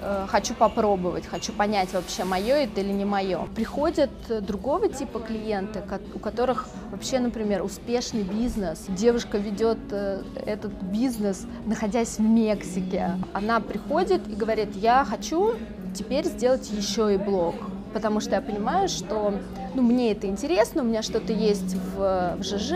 э, 0.00 0.26
хочу 0.28 0.54
попробовать, 0.54 1.26
хочу 1.26 1.52
понять 1.52 1.92
вообще, 1.94 2.24
мое 2.24 2.54
это 2.56 2.80
или 2.80 2.92
не 2.92 3.04
мое. 3.04 3.46
Приходят 3.54 4.10
другого 4.40 4.88
типа 4.88 5.20
клиенты, 5.20 5.82
у 6.14 6.18
которых 6.18 6.68
вообще, 6.90 7.18
например, 7.18 7.62
успешный 7.62 8.22
бизнес. 8.22 8.84
Девушка 8.88 9.38
ведет 9.38 9.78
э, 9.90 10.22
этот 10.44 10.72
бизнес, 10.82 11.46
находясь 11.64 12.18
в 12.18 12.22
Мексике. 12.22 13.12
Она 13.32 13.60
приходит 13.60 14.28
и 14.28 14.34
говорит, 14.34 14.76
я 14.76 15.04
хочу 15.04 15.54
теперь 15.94 16.26
сделать 16.26 16.70
еще 16.70 17.14
и 17.14 17.16
блог 17.16 17.54
потому 17.94 18.20
что 18.20 18.32
я 18.32 18.42
понимаю, 18.42 18.88
что 18.88 19.32
ну, 19.74 19.82
мне 19.82 20.12
это 20.12 20.26
интересно, 20.26 20.82
у 20.82 20.84
меня 20.84 21.02
что-то 21.02 21.32
есть 21.32 21.74
в, 21.74 22.36
в 22.38 22.42
ЖЖ, 22.42 22.74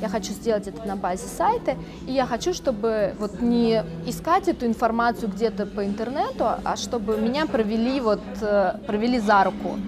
я 0.00 0.08
хочу 0.08 0.32
сделать 0.32 0.68
это 0.68 0.86
на 0.86 0.94
базе 0.94 1.26
сайта, 1.26 1.74
и 2.06 2.12
я 2.12 2.26
хочу, 2.26 2.54
чтобы 2.54 3.14
вот 3.18 3.40
не 3.40 3.82
искать 4.06 4.46
эту 4.46 4.66
информацию 4.66 5.30
где-то 5.30 5.66
по 5.66 5.84
интернету, 5.84 6.44
а 6.62 6.76
чтобы 6.76 7.16
меня 7.16 7.46
провели 7.46 8.00
вот 8.00 8.20
э, 8.42 8.74
провели 8.86 9.18
за 9.18 9.42
руку. 9.44 9.78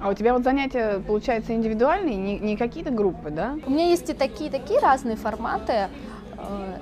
А 0.00 0.10
у 0.10 0.14
тебя 0.14 0.34
вот 0.34 0.42
занятия, 0.42 1.00
получается, 1.06 1.54
индивидуальные, 1.54 2.16
не, 2.16 2.38
не 2.38 2.56
какие-то 2.56 2.90
группы, 2.90 3.30
да? 3.30 3.56
У 3.66 3.70
меня 3.70 3.88
есть 3.88 4.10
и 4.10 4.12
такие, 4.12 4.50
такие 4.50 4.80
разные 4.80 5.16
форматы. 5.16 5.72
Э, 5.72 6.78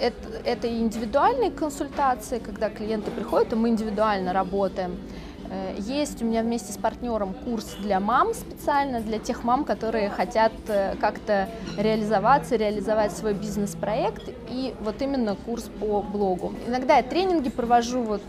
это, 0.00 0.28
это 0.44 0.68
индивидуальные 0.68 1.50
консультации, 1.50 2.38
когда 2.38 2.70
клиенты 2.70 3.10
приходят, 3.10 3.52
и 3.52 3.56
мы 3.56 3.68
индивидуально 3.68 4.32
работаем. 4.32 4.96
Э, 5.50 5.74
есть 5.78 6.22
у 6.22 6.24
меня 6.24 6.42
вместе 6.42 6.72
с 6.72 6.76
партнером 6.76 7.34
курс 7.34 7.76
для 7.80 8.00
мам 8.00 8.34
специально, 8.34 9.00
для 9.00 9.18
тех 9.18 9.44
мам, 9.44 9.64
которые 9.64 10.10
хотят 10.10 10.52
э, 10.68 10.94
как-то 11.00 11.48
реализоваться, 11.76 12.56
реализовать 12.56 13.12
свой 13.12 13.34
бизнес-проект, 13.34 14.28
и 14.48 14.74
вот 14.80 15.00
именно 15.02 15.36
курс 15.36 15.70
по 15.80 16.02
блогу. 16.02 16.52
Иногда 16.66 16.96
я 16.96 17.02
тренинги 17.02 17.50
провожу 17.50 18.02
вот 18.02 18.22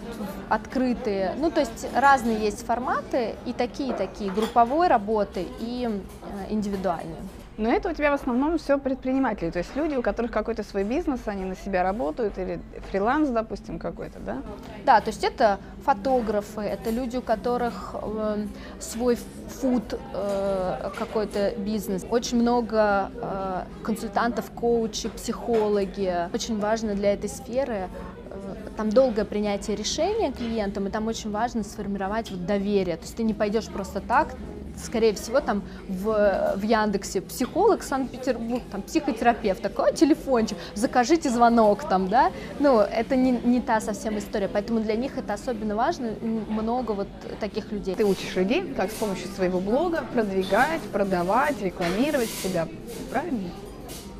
открытые, 0.49 1.35
ну 1.39 1.51
то 1.51 1.59
есть 1.59 1.87
разные 1.95 2.39
есть 2.39 2.65
форматы, 2.65 3.35
и 3.45 3.53
такие-такие, 3.53 4.31
групповой 4.31 4.87
работы 4.87 5.45
и 5.59 5.89
э, 5.89 6.53
индивидуальные. 6.53 7.21
Но 7.57 7.69
это 7.71 7.89
у 7.89 7.93
тебя 7.93 8.11
в 8.11 8.15
основном 8.15 8.57
все 8.57 8.79
предприниматели, 8.79 9.51
то 9.51 9.59
есть 9.59 9.75
люди, 9.75 9.95
у 9.95 10.01
которых 10.01 10.31
какой-то 10.31 10.63
свой 10.63 10.83
бизнес, 10.83 11.19
они 11.25 11.45
на 11.45 11.55
себя 11.55 11.83
работают, 11.83 12.37
или 12.39 12.59
фриланс, 12.89 13.29
допустим, 13.29 13.77
какой-то, 13.77 14.19
да? 14.19 14.41
Да, 14.85 15.01
то 15.01 15.09
есть 15.09 15.23
это 15.23 15.59
фотографы, 15.85 16.61
это 16.61 16.89
люди, 16.89 17.17
у 17.17 17.21
которых 17.21 17.93
э, 18.01 18.45
свой 18.79 19.17
фуд 19.49 19.99
э, 20.13 20.89
какой-то 20.97 21.53
бизнес. 21.57 22.05
Очень 22.09 22.41
много 22.41 23.11
э, 23.13 23.63
консультантов, 23.83 24.49
коучей, 24.51 25.09
психологи. 25.11 26.29
Очень 26.33 26.59
важно 26.59 26.95
для 26.95 27.13
этой 27.13 27.29
сферы 27.29 27.87
э, 28.29 28.55
там 28.75 28.89
долгое 28.89 29.25
принятие 29.25 29.75
решения 29.75 30.31
клиентам, 30.31 30.87
и 30.87 30.89
там 30.89 31.07
очень 31.07 31.29
важно 31.29 31.63
сформировать 31.63 32.31
вот 32.31 32.45
доверие. 32.47 32.97
То 32.97 33.03
есть 33.03 33.15
ты 33.15 33.23
не 33.23 33.33
пойдешь 33.33 33.67
просто 33.67 34.01
так, 34.01 34.35
скорее 34.77 35.13
всего, 35.13 35.39
там 35.39 35.63
в, 35.87 36.53
в 36.55 36.61
Яндексе 36.63 37.21
психолог 37.21 37.83
Санкт-Петербург, 37.83 38.63
там 38.71 38.81
психотерапевт, 38.81 39.61
такой 39.61 39.93
телефончик, 39.93 40.57
закажите 40.75 41.29
звонок 41.29 41.87
там, 41.87 42.07
да, 42.07 42.31
ну, 42.59 42.79
это 42.79 43.15
не, 43.15 43.31
не 43.31 43.61
та 43.61 43.81
совсем 43.81 44.17
история, 44.17 44.47
поэтому 44.47 44.79
для 44.79 44.95
них 44.95 45.17
это 45.17 45.33
особенно 45.33 45.75
важно, 45.75 46.13
много 46.21 46.91
вот 46.91 47.07
таких 47.39 47.71
людей. 47.71 47.95
Ты 47.95 48.05
учишь 48.05 48.35
людей, 48.35 48.73
как 48.75 48.91
с 48.91 48.95
помощью 48.95 49.27
своего 49.29 49.59
блога 49.59 50.03
продвигать, 50.13 50.81
продавать, 50.91 51.61
рекламировать 51.61 52.29
себя, 52.29 52.67
правильно? 53.11 53.49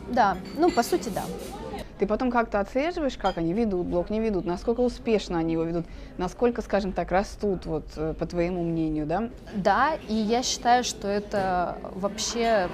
Да, 0.09 0.37
ну, 0.57 0.69
по 0.71 0.83
сути, 0.83 1.09
да. 1.09 1.23
Ты 1.99 2.07
потом 2.07 2.31
как-то 2.31 2.59
отслеживаешь, 2.59 3.17
как 3.17 3.37
они 3.37 3.53
ведут 3.53 3.85
блог, 3.85 4.09
не 4.09 4.19
ведут, 4.19 4.45
насколько 4.45 4.81
успешно 4.81 5.37
они 5.37 5.53
его 5.53 5.63
ведут, 5.63 5.85
насколько, 6.17 6.61
скажем 6.61 6.91
так, 6.91 7.11
растут, 7.11 7.65
вот, 7.65 7.85
э, 7.95 8.13
по 8.17 8.25
твоему 8.25 8.63
мнению, 8.63 9.05
да? 9.05 9.29
Да, 9.53 9.91
и 10.07 10.13
я 10.13 10.41
считаю, 10.43 10.83
что 10.83 11.07
это 11.07 11.77
вообще 11.95 12.67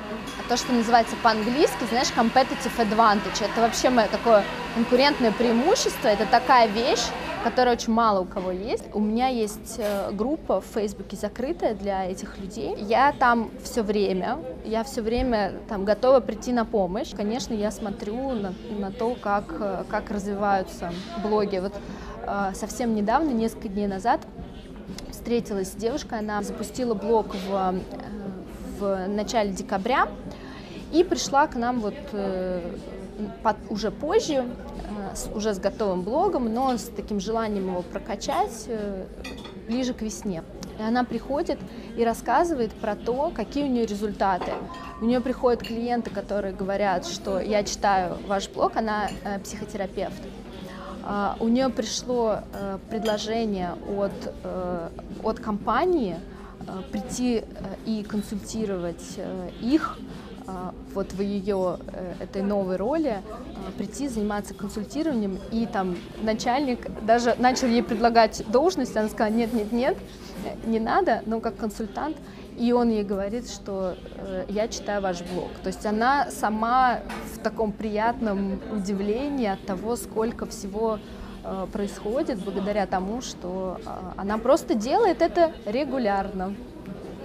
то, 0.48 0.58
что 0.58 0.72
называется 0.72 1.16
по-английски, 1.22 1.84
знаешь, 1.90 2.10
competitive 2.16 2.78
advantage. 2.78 3.44
Это 3.44 3.62
вообще 3.62 3.90
мое 3.90 4.08
такое 4.08 4.44
конкурентное 4.76 5.32
преимущество, 5.32 6.08
это 6.08 6.26
такая 6.26 6.68
вещь, 6.68 7.06
которая 7.44 7.76
очень 7.76 7.94
мало 7.94 8.22
у 8.22 8.26
кого 8.26 8.52
есть. 8.52 8.84
У 8.94 9.00
меня 9.00 9.28
есть 9.28 9.76
э, 9.78 10.12
группа 10.12 10.62
в 10.62 10.66
Фейсбуке 10.66 11.16
закрытая 11.16 11.74
для 11.74 12.06
этих 12.06 12.38
людей. 12.38 12.76
Я 12.78 13.14
там 13.14 13.52
все 13.64 13.82
время, 13.82 14.40
я 14.66 14.84
все 14.84 15.02
время 15.02 15.54
там 15.68 15.86
готова 15.86 16.20
прийти 16.20 16.52
на 16.52 16.66
помощь. 16.66 17.12
Конечно, 17.16 17.54
я 17.54 17.72
смотрю 17.72 18.32
на, 18.32 18.54
на 18.78 18.92
то, 18.92 19.16
как, 19.16 19.56
э, 19.60 19.84
как 19.90 20.12
развиваются 20.12 20.92
блоги. 21.24 21.58
Вот 21.60 21.74
э, 22.24 22.52
совсем 22.56 22.96
недавно, 22.96 23.30
несколько 23.32 23.70
дней 23.70 23.88
назад, 23.88 24.22
встретилась 25.12 25.72
с 25.72 25.76
девушкой, 25.76 26.20
она 26.20 26.42
запустила 26.44 26.94
блог 26.94 27.36
в, 27.36 27.76
в 28.80 29.08
начале 29.08 29.52
декабря 29.52 30.08
и 30.92 31.04
пришла 31.04 31.48
к 31.48 31.56
нам 31.56 31.80
вот 31.82 31.96
уже 33.70 33.92
позже, 33.92 34.34
э, 34.34 35.36
уже 35.36 35.54
с 35.54 35.60
готовым 35.60 36.02
блогом, 36.02 36.54
но 36.54 36.78
с 36.78 36.84
таким 36.96 37.20
желанием 37.20 37.68
его 37.68 37.82
прокачать 37.82 38.66
э, 38.68 39.06
ближе 39.68 39.94
к 39.94 40.02
весне. 40.02 40.44
И 40.80 40.82
она 40.82 41.04
приходит 41.04 41.60
и 41.98 42.04
рассказывает 42.04 42.72
про 42.72 42.96
то, 42.96 43.32
какие 43.36 43.66
у 43.66 43.68
нее 43.68 43.86
результаты. 43.86 44.54
У 45.02 45.06
нее 45.06 45.20
приходят 45.20 45.62
клиенты, 45.62 46.10
которые 46.10 46.54
говорят, 46.54 47.06
что 47.06 47.40
я 47.40 47.64
читаю 47.64 48.18
ваш 48.28 48.50
блог, 48.50 48.78
она 48.78 49.10
э, 49.24 49.40
психотерапевт. 49.40 50.22
Uh, 51.02 51.36
у 51.40 51.48
нее 51.48 51.70
пришло 51.70 52.40
предложение 52.92 53.72
от, 53.98 54.12
от 55.24 55.40
компании 55.40 56.18
прийти 56.92 57.44
и 57.88 58.04
консультировать 58.04 59.18
их 59.60 59.98
а, 59.98 60.29
вот 60.94 61.14
в 61.14 61.22
ее 61.22 61.80
э, 61.88 62.14
этой 62.22 62.42
новой 62.42 62.78
роли 62.78 63.18
а, 63.18 63.72
прийти 63.78 64.08
заниматься 64.08 64.54
консультированием 64.54 65.40
и 65.52 65.66
там 65.66 65.98
начальник 66.22 66.88
даже 67.04 67.36
начал 67.38 67.68
ей 67.68 67.84
предлагать 67.84 68.44
должность, 68.52 68.96
она 68.98 69.10
сказала 69.10 69.34
нет 69.34 69.54
нет 69.54 69.72
нет 69.72 69.98
не 70.66 70.80
надо, 70.80 71.22
но 71.26 71.40
как 71.40 71.58
консультант 71.58 72.18
и 72.60 72.74
он 72.74 72.90
ей 72.90 73.04
говорит, 73.04 73.50
что 73.50 73.96
э, 74.18 74.46
я 74.50 74.68
читаю 74.68 75.02
ваш 75.02 75.22
блог. 75.22 75.50
То 75.64 75.68
есть 75.68 75.86
она 75.86 76.30
сама 76.30 77.00
в 77.34 77.40
таком 77.40 77.72
приятном 77.72 78.60
удивлении 78.72 79.48
от 79.48 79.66
того, 79.66 79.96
сколько 79.96 80.46
всего 80.46 81.00
э, 81.44 81.68
происходит 81.72 82.40
благодаря 82.40 82.86
тому, 82.86 83.22
что 83.22 83.80
э, 83.80 83.90
она 84.18 84.38
просто 84.38 84.76
делает 84.76 85.22
это 85.22 85.54
регулярно. 85.66 86.54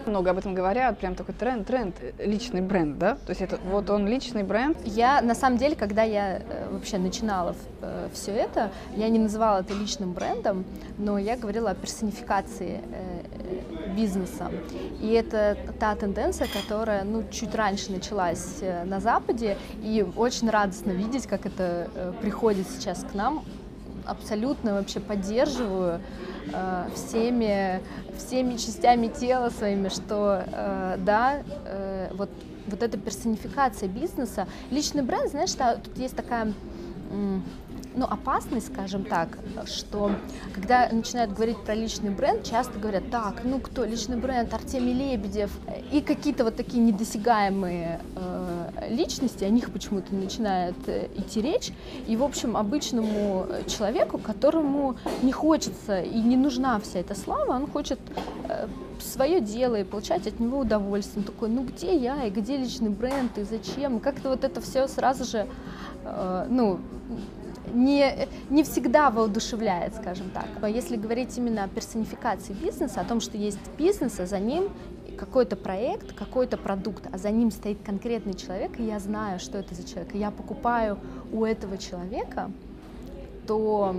Много 0.06 0.30
об 0.30 0.38
этом 0.38 0.54
говорят, 0.54 0.98
прям 0.98 1.14
такой 1.14 1.34
тренд, 1.34 1.66
тренд, 1.66 1.96
э, 2.00 2.26
личный 2.26 2.60
бренд, 2.60 2.98
да? 2.98 3.14
То 3.14 3.30
есть 3.30 3.40
это 3.40 3.58
вот 3.64 3.88
он 3.88 4.06
личный 4.06 4.42
бренд. 4.42 4.76
Я, 4.84 5.22
на 5.22 5.34
самом 5.34 5.56
деле, 5.56 5.76
когда 5.76 6.02
я 6.02 6.38
э, 6.38 6.68
вообще 6.70 6.98
начинала 6.98 7.54
э, 7.80 8.08
все 8.12 8.32
это, 8.32 8.70
я 8.96 9.08
не 9.08 9.18
называла 9.18 9.60
это 9.60 9.72
личным 9.72 10.12
брендом, 10.12 10.64
но 10.98 11.18
я 11.18 11.36
говорила 11.36 11.70
о 11.70 11.74
персонификации 11.74 12.82
бизнеса. 13.96 14.50
И 15.00 15.10
это 15.12 15.56
та 15.78 15.94
тенденция, 15.94 16.48
которая, 16.48 17.04
ну, 17.04 17.24
чуть 17.30 17.54
раньше 17.54 17.92
началась 17.92 18.60
на 18.84 19.00
Западе, 19.00 19.56
и 19.82 20.04
очень 20.16 20.50
радостно 20.50 20.90
видеть, 20.90 21.26
как 21.26 21.46
это 21.46 21.88
приходит 22.20 22.66
сейчас 22.68 23.04
к 23.04 23.14
нам. 23.14 23.44
Абсолютно 24.04 24.74
вообще 24.74 25.00
поддерживаю 25.00 26.00
всеми, 26.94 27.80
всеми 28.18 28.56
частями 28.56 29.08
тела 29.08 29.50
своими, 29.50 29.88
что 29.88 30.44
э, 30.46 30.96
да, 30.98 31.42
э, 31.66 32.10
вот, 32.14 32.30
вот 32.66 32.82
эта 32.82 32.98
персонификация 32.98 33.88
бизнеса. 33.88 34.46
Личный 34.70 35.02
бренд, 35.02 35.30
знаешь, 35.30 35.50
что 35.50 35.80
тут 35.82 35.96
есть 35.98 36.16
такая 36.16 36.52
ну, 37.94 38.06
опасность, 38.06 38.72
скажем 38.72 39.04
так, 39.04 39.38
что 39.66 40.10
когда 40.52 40.88
начинают 40.90 41.32
говорить 41.32 41.58
про 41.58 41.74
личный 41.74 42.10
бренд, 42.10 42.44
часто 42.44 42.78
говорят, 42.78 43.10
так, 43.10 43.42
ну 43.44 43.60
кто, 43.60 43.84
личный 43.84 44.16
бренд, 44.16 44.52
Артемий 44.52 44.92
Лебедев, 44.92 45.50
и 45.92 46.00
какие-то 46.00 46.44
вот 46.44 46.56
такие 46.56 46.82
недосягаемые 46.82 48.00
э, 48.16 48.88
личности, 48.90 49.44
о 49.44 49.48
них 49.48 49.72
почему-то 49.72 50.14
начинает 50.14 50.76
э, 50.86 51.08
идти 51.16 51.40
речь, 51.40 51.72
и, 52.06 52.16
в 52.16 52.22
общем, 52.22 52.56
обычному 52.56 53.46
человеку, 53.66 54.18
которому 54.18 54.96
не 55.22 55.32
хочется 55.32 56.00
и 56.00 56.20
не 56.20 56.36
нужна 56.36 56.80
вся 56.80 57.00
эта 57.00 57.14
слава, 57.14 57.52
он 57.52 57.66
хочет 57.66 58.00
э, 58.48 58.66
свое 59.00 59.40
дело 59.40 59.76
и 59.76 59.84
получать 59.84 60.26
от 60.26 60.40
него 60.40 60.58
удовольствие. 60.58 61.18
Он 61.18 61.24
такой, 61.24 61.48
ну 61.48 61.64
где 61.64 61.96
я, 61.96 62.24
и 62.24 62.30
где 62.30 62.56
личный 62.56 62.90
бренд, 62.90 63.36
и 63.38 63.44
зачем? 63.44 64.00
Как-то 64.00 64.30
вот 64.30 64.44
это 64.44 64.60
все 64.60 64.88
сразу 64.88 65.24
же, 65.24 65.46
э, 66.04 66.46
ну, 66.48 66.80
не, 67.74 68.28
не 68.50 68.62
всегда 68.62 69.10
воодушевляет, 69.10 69.94
скажем 69.94 70.30
так. 70.30 70.46
Если 70.68 70.96
говорить 70.96 71.36
именно 71.36 71.64
о 71.64 71.68
персонификации 71.68 72.52
бизнеса, 72.52 73.00
о 73.00 73.04
том, 73.04 73.20
что 73.20 73.36
есть 73.36 73.58
бизнес, 73.76 74.18
а 74.20 74.26
за 74.26 74.38
ним 74.38 74.70
какой-то 75.18 75.56
проект, 75.56 76.12
какой-то 76.12 76.56
продукт, 76.56 77.04
а 77.12 77.18
за 77.18 77.30
ним 77.30 77.50
стоит 77.50 77.78
конкретный 77.84 78.34
человек, 78.34 78.78
и 78.78 78.84
я 78.84 78.98
знаю, 78.98 79.38
что 79.38 79.58
это 79.58 79.74
за 79.74 79.86
человек, 79.86 80.14
и 80.14 80.18
я 80.18 80.30
покупаю 80.30 80.98
у 81.32 81.44
этого 81.44 81.78
человека, 81.78 82.50
то 83.46 83.94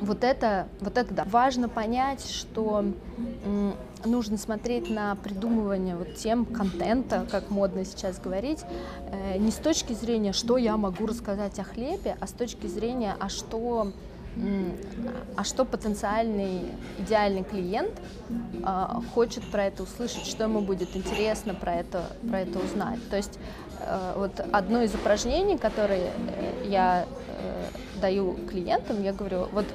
вот 0.00 0.24
это, 0.24 0.68
вот 0.80 0.96
это 0.96 1.14
да. 1.14 1.24
Важно 1.24 1.68
понять, 1.68 2.28
что 2.28 2.84
нужно 4.04 4.36
смотреть 4.36 4.90
на 4.90 5.14
придумывание 5.16 5.96
вот 5.96 6.14
тем 6.14 6.44
контента, 6.44 7.26
как 7.30 7.50
модно 7.50 7.84
сейчас 7.84 8.18
говорить, 8.18 8.60
э, 9.10 9.38
не 9.38 9.50
с 9.50 9.56
точки 9.56 9.92
зрения, 9.92 10.32
что 10.32 10.56
я 10.56 10.76
могу 10.76 11.06
рассказать 11.06 11.58
о 11.58 11.64
хлебе, 11.64 12.16
а 12.20 12.26
с 12.26 12.32
точки 12.32 12.66
зрения, 12.66 13.16
а 13.18 13.28
что 13.28 13.92
а 15.36 15.42
что 15.42 15.64
потенциальный 15.64 16.62
идеальный 16.98 17.42
клиент 17.42 17.90
э, 18.30 18.86
хочет 19.12 19.42
про 19.50 19.64
это 19.64 19.82
услышать, 19.82 20.24
что 20.24 20.44
ему 20.44 20.60
будет 20.60 20.96
интересно 20.96 21.52
про 21.54 21.74
это, 21.74 22.04
про 22.28 22.40
это 22.40 22.60
узнать. 22.60 23.00
То 23.10 23.16
есть 23.16 23.38
вот 24.16 24.32
одно 24.52 24.82
из 24.82 24.94
упражнений, 24.94 25.58
которые 25.58 26.10
я 26.64 27.06
э, 27.28 27.64
даю 28.00 28.36
клиентам, 28.48 29.02
я 29.02 29.12
говорю, 29.12 29.48
вот 29.52 29.66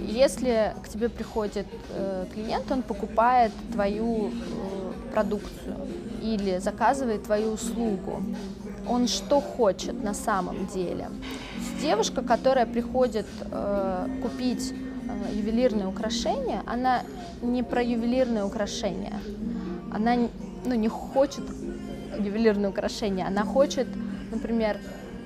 если 0.00 0.74
к 0.82 0.88
тебе 0.88 1.08
приходит 1.08 1.66
э, 1.90 2.26
клиент, 2.32 2.70
он 2.70 2.82
покупает 2.82 3.52
твою 3.72 4.28
э, 4.28 5.12
продукцию 5.12 5.76
или 6.22 6.58
заказывает 6.58 7.24
твою 7.24 7.52
услугу, 7.52 8.22
он 8.88 9.08
что 9.08 9.40
хочет 9.40 10.02
на 10.02 10.14
самом 10.14 10.66
деле? 10.66 11.08
Девушка, 11.80 12.22
которая 12.22 12.66
приходит 12.66 13.26
э, 13.40 14.08
купить 14.22 14.72
э, 14.72 15.36
ювелирное 15.36 15.88
украшение, 15.88 16.62
она 16.66 17.02
не 17.42 17.62
про 17.62 17.82
ювелирное 17.82 18.44
украшение, 18.44 19.20
она 19.92 20.16
ну, 20.66 20.74
не 20.74 20.88
хочет 20.88 21.44
ювелирное 22.18 22.70
украшение, 22.70 23.26
она 23.26 23.44
хочет, 23.44 23.86
например, 24.30 24.78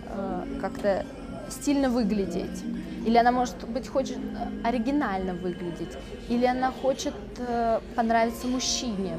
э, 0.07 0.59
как-то 0.61 1.05
стильно 1.49 1.89
выглядеть, 1.89 2.63
или 3.07 3.17
она, 3.17 3.33
может 3.33 3.57
быть, 3.69 3.89
хочет 3.89 4.19
оригинально 4.65 5.35
выглядеть, 5.35 5.97
или 6.29 6.47
она 6.47 6.71
хочет 6.71 7.15
э, 7.39 7.81
понравиться 7.97 8.47
мужчине, 8.47 9.17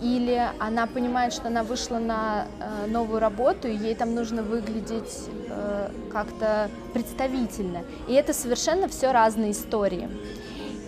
или 0.00 0.42
она 0.58 0.86
понимает, 0.86 1.32
что 1.32 1.46
она 1.48 1.62
вышла 1.62 1.98
на 1.98 2.46
э, 2.58 2.86
новую 2.88 3.20
работу, 3.20 3.68
и 3.68 3.76
ей 3.76 3.94
там 3.94 4.14
нужно 4.14 4.42
выглядеть 4.42 5.28
э, 5.48 5.90
как-то 6.12 6.68
представительно. 6.92 7.82
И 8.08 8.14
это 8.14 8.32
совершенно 8.32 8.88
все 8.88 9.12
разные 9.12 9.52
истории. 9.52 10.08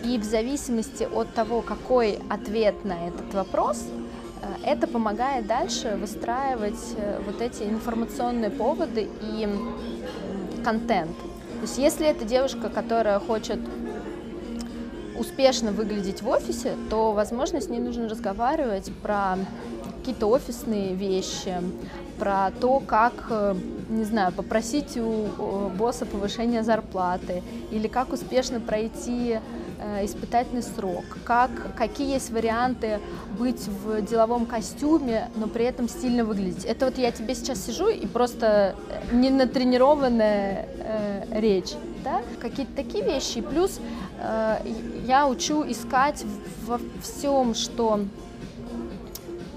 И 0.04 0.18
в 0.18 0.25
зависимости 0.25 1.04
от 1.04 1.33
того, 1.33 1.62
какой 1.62 2.18
ответ 2.28 2.85
на 2.85 3.06
этот 3.06 3.33
вопрос, 3.33 3.87
э, 3.87 4.03
это 4.64 4.86
помогает 4.86 5.46
дальше 5.46 5.96
выстраивать 6.00 6.94
э, 6.96 7.20
вот 7.26 7.40
эти 7.40 7.62
информационные 7.64 8.50
поводы 8.50 9.09
и 9.22 9.48
контент. 10.64 11.16
То 11.16 11.61
есть 11.62 11.78
если 11.78 12.07
это 12.07 12.24
девушка, 12.24 12.68
которая 12.68 13.18
хочет 13.18 13.59
успешно 15.18 15.70
выглядеть 15.70 16.22
в 16.22 16.28
офисе, 16.28 16.74
то, 16.90 17.12
возможно, 17.12 17.61
с 17.61 17.68
ней 17.68 17.80
нужно 17.80 18.09
разговаривать 18.09 18.90
про 19.02 19.37
какие-то 19.98 20.26
офисные 20.26 20.94
вещи, 20.94 21.54
про 22.18 22.50
то, 22.61 22.80
как, 22.80 23.14
э, 23.30 23.54
не 23.88 24.04
знаю, 24.04 24.33
попросить 24.33 24.96
у 24.96 25.70
босса 25.76 26.07
повышения 26.07 26.62
зарплаты, 26.62 27.42
или 27.70 27.88
как 27.88 28.12
успешно 28.12 28.61
пройти 28.61 29.35
э, 29.35 29.40
испытательный 30.03 30.62
срок, 30.62 31.05
как, 31.25 31.51
какие 31.77 32.14
есть 32.14 32.31
варианты 32.31 33.01
быть 33.38 33.66
в 33.66 34.03
деловом 34.03 34.47
костюме, 34.47 35.31
но 35.37 35.47
при 35.47 35.64
этом 35.64 35.88
стильно 35.88 36.25
выглядеть. 36.25 36.64
Это 36.64 36.87
вот 36.87 36.99
я 36.99 37.11
тебе 37.12 37.35
сейчас 37.35 37.64
сижу 37.64 37.88
и 37.88 38.07
просто 38.07 38.75
э, 38.88 39.14
не 39.14 39.31
натренированная 39.31 40.68
э, 40.79 41.40
речь, 41.40 41.73
да? 42.03 42.23
какие-то 42.40 42.75
такие 42.77 43.05
вещи. 43.05 43.40
плюс 43.40 43.81
э, 44.20 44.59
я 45.07 45.29
учу 45.29 45.64
искать 45.70 46.25
во 46.66 46.81
всем, 47.03 47.55
что 47.55 48.01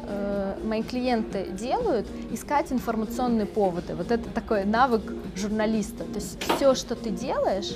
э, 0.08 0.56
мои 0.64 0.84
клиенты 0.84 1.48
делают, 1.52 2.08
искать 2.32 2.72
информационные 2.72 3.46
поводы. 3.46 3.96
Вот 3.96 4.12
это 4.12 4.30
такой 4.30 4.66
навык 4.66 5.14
журналиста. 5.36 6.04
То 6.04 6.16
есть 6.16 6.42
все, 6.44 6.76
что 6.76 6.96
ты 6.96 7.10
делаешь, 7.10 7.76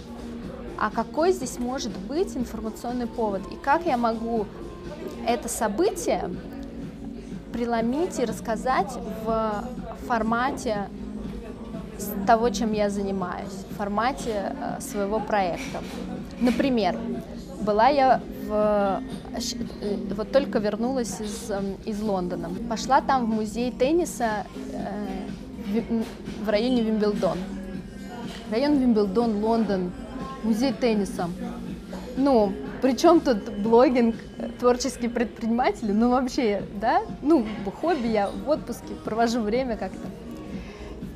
а 0.81 0.89
какой 0.89 1.31
здесь 1.31 1.59
может 1.59 1.95
быть 2.07 2.35
информационный 2.35 3.05
повод? 3.05 3.41
И 3.51 3.55
как 3.55 3.85
я 3.85 3.97
могу 3.97 4.47
это 5.27 5.47
событие 5.47 6.27
преломить 7.53 8.17
и 8.19 8.25
рассказать 8.25 8.91
в 9.23 9.63
формате 10.07 10.89
того, 12.25 12.49
чем 12.49 12.73
я 12.73 12.89
занимаюсь, 12.89 13.53
в 13.69 13.75
формате 13.75 14.55
э, 14.59 14.81
своего 14.81 15.19
проекта. 15.19 15.81
Например, 16.39 16.97
была 17.61 17.89
я 17.89 18.19
в, 18.47 19.03
э, 19.35 19.97
вот 20.15 20.31
только 20.31 20.57
вернулась 20.57 21.21
из, 21.21 21.51
эм, 21.51 21.75
из 21.85 22.01
Лондона. 22.01 22.49
Пошла 22.67 23.01
там 23.01 23.27
в 23.27 23.29
музей 23.29 23.71
тенниса 23.71 24.47
э, 24.73 25.27
в 26.43 26.49
районе 26.49 26.81
Вимблдон. 26.81 27.37
Район 28.49 28.79
Вимблдон, 28.79 29.43
Лондон, 29.43 29.91
музей 30.43 30.73
тенниса. 30.73 31.29
Ну, 32.17 32.53
причем 32.81 33.19
тут 33.19 33.49
блогинг, 33.57 34.15
творческие 34.59 35.09
предприниматели, 35.09 35.91
ну 35.91 36.09
вообще, 36.09 36.63
да, 36.79 37.01
ну, 37.21 37.45
хобби, 37.81 38.07
я 38.07 38.29
в 38.29 38.49
отпуске 38.49 38.93
провожу 39.05 39.41
время 39.41 39.77
как-то. 39.77 40.07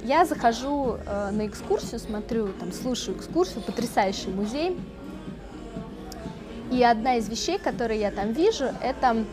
Я 0.04 0.26
захожу 0.26 0.98
э, 1.06 1.32
на 1.32 1.48
экскурсию, 1.48 2.00
смотрю, 2.00 2.50
там, 2.60 2.72
слушаю 2.72 3.18
экскурсию, 3.18 3.64
потрясающий 3.64 4.30
музей. 4.30 4.78
И 6.72 6.84
одна 6.84 7.16
из 7.16 7.28
вещей, 7.28 7.58
которые 7.58 8.00
я 8.00 8.12
там 8.12 8.32
вижу, 8.32 8.66
это 8.82 9.26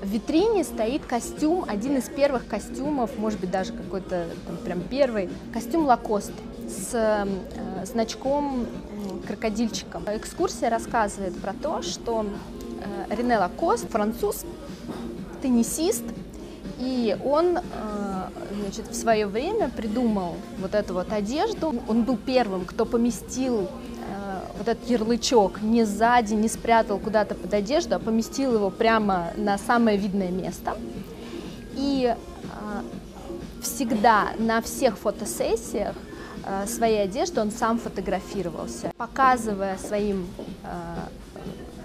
в 0.00 0.08
витрине 0.08 0.62
стоит 0.62 1.04
костюм, 1.04 1.64
один 1.68 1.96
из 1.96 2.04
первых 2.04 2.46
костюмов, 2.46 3.18
может 3.18 3.40
быть, 3.40 3.50
даже 3.50 3.72
какой-то 3.72 4.26
там 4.46 4.56
прям 4.58 4.80
первый, 4.82 5.28
костюм 5.52 5.84
Лакост 5.86 6.32
с 6.68 6.90
э, 6.92 7.26
значком 7.86 8.66
крокодильчиком. 9.26 10.04
Экскурсия 10.06 10.70
рассказывает 10.70 11.36
про 11.40 11.52
то, 11.52 11.82
что 11.82 12.24
э, 13.10 13.14
Рене 13.14 13.38
Лакост, 13.38 13.88
француз, 13.90 14.44
теннисист, 15.42 16.04
и 16.78 17.16
он 17.24 17.58
э, 17.58 17.60
значит, 18.60 18.88
в 18.88 18.94
свое 18.94 19.26
время 19.26 19.70
придумал 19.70 20.36
вот 20.58 20.74
эту 20.74 20.94
вот 20.94 21.12
одежду. 21.12 21.74
Он 21.88 22.04
был 22.04 22.16
первым, 22.16 22.64
кто 22.64 22.84
поместил 22.84 23.68
вот 24.56 24.66
этот 24.66 24.90
ярлычок 24.90 25.62
не 25.62 25.84
сзади, 25.84 26.34
не 26.34 26.48
спрятал 26.48 26.98
куда-то 26.98 27.36
под 27.36 27.54
одежду, 27.54 27.94
а 27.94 27.98
поместил 28.00 28.54
его 28.54 28.70
прямо 28.70 29.28
на 29.36 29.56
самое 29.56 29.96
видное 29.96 30.30
место. 30.30 30.76
И 31.76 32.12
всегда 33.62 34.30
на 34.38 34.60
всех 34.60 34.98
фотосессиях 34.98 35.94
своей 36.66 37.02
одежды 37.02 37.40
он 37.40 37.50
сам 37.50 37.78
фотографировался, 37.78 38.92
показывая 38.96 39.76
своим 39.78 40.26
э, 40.64 40.68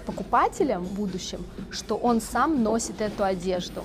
покупателям 0.06 0.84
в 0.84 0.92
будущем, 0.92 1.44
что 1.70 1.96
он 1.96 2.20
сам 2.20 2.62
носит 2.62 3.00
эту 3.00 3.24
одежду. 3.24 3.82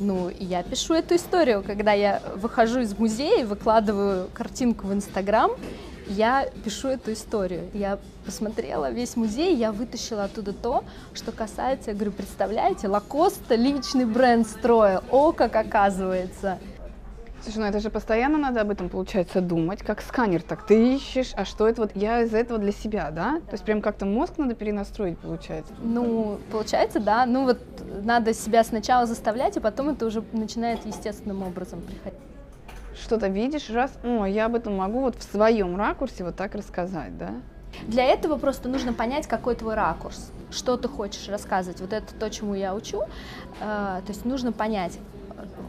Ну, 0.00 0.28
и 0.28 0.44
я 0.44 0.62
пишу 0.62 0.94
эту 0.94 1.16
историю, 1.16 1.64
когда 1.66 1.92
я 1.92 2.22
выхожу 2.36 2.80
из 2.80 2.96
музея, 2.96 3.44
выкладываю 3.44 4.28
картинку 4.32 4.86
в 4.86 4.92
Инстаграм, 4.92 5.50
я 6.06 6.48
пишу 6.64 6.88
эту 6.88 7.12
историю. 7.12 7.68
Я 7.74 7.98
посмотрела 8.24 8.90
весь 8.90 9.16
музей, 9.16 9.54
я 9.56 9.72
вытащила 9.72 10.24
оттуда 10.24 10.52
то, 10.52 10.84
что 11.14 11.32
касается, 11.32 11.90
я 11.90 11.96
говорю, 11.96 12.12
представляете, 12.12 12.88
Лакоста 12.88 13.56
личный 13.56 14.06
бренд 14.06 14.46
строил, 14.46 15.02
о, 15.10 15.32
как 15.32 15.56
оказывается. 15.56 16.58
Слушай, 17.42 17.58
ну 17.58 17.64
это 17.66 17.80
же 17.80 17.90
постоянно 17.90 18.36
надо 18.36 18.60
об 18.60 18.70
этом, 18.70 18.88
получается, 18.88 19.40
думать, 19.40 19.82
как 19.82 20.02
сканер, 20.02 20.42
так 20.42 20.66
ты 20.66 20.94
ищешь, 20.94 21.32
а 21.34 21.44
что 21.44 21.68
это 21.68 21.82
вот, 21.82 21.92
я 21.94 22.22
из 22.22 22.34
этого 22.34 22.58
для 22.58 22.72
себя, 22.72 23.10
да? 23.10 23.40
То 23.46 23.52
есть 23.52 23.64
прям 23.64 23.80
как-то 23.80 24.06
мозг 24.06 24.34
надо 24.38 24.54
перенастроить, 24.54 25.18
получается? 25.18 25.72
Ну, 25.80 26.38
получается, 26.50 27.00
да, 27.00 27.26
ну 27.26 27.44
вот 27.44 27.58
надо 28.02 28.34
себя 28.34 28.64
сначала 28.64 29.06
заставлять, 29.06 29.56
и 29.56 29.60
потом 29.60 29.90
это 29.90 30.06
уже 30.06 30.22
начинает 30.32 30.84
естественным 30.84 31.42
образом 31.42 31.80
приходить. 31.80 32.18
Что-то 33.00 33.28
видишь, 33.28 33.70
раз, 33.70 33.92
о, 34.02 34.26
я 34.26 34.46
об 34.46 34.56
этом 34.56 34.76
могу 34.76 35.00
вот 35.00 35.16
в 35.16 35.22
своем 35.22 35.76
ракурсе 35.76 36.24
вот 36.24 36.36
так 36.36 36.56
рассказать, 36.56 37.16
да? 37.16 37.30
Для 37.86 38.04
этого 38.04 38.36
просто 38.36 38.68
нужно 38.68 38.92
понять, 38.92 39.28
какой 39.28 39.54
твой 39.54 39.74
ракурс, 39.74 40.32
что 40.50 40.76
ты 40.76 40.88
хочешь 40.88 41.28
рассказывать. 41.28 41.80
Вот 41.80 41.92
это 41.92 42.12
то, 42.14 42.28
чему 42.28 42.54
я 42.54 42.74
учу. 42.74 43.02
Э, 43.60 44.00
то 44.04 44.08
есть 44.08 44.24
нужно 44.24 44.52
понять, 44.52 44.98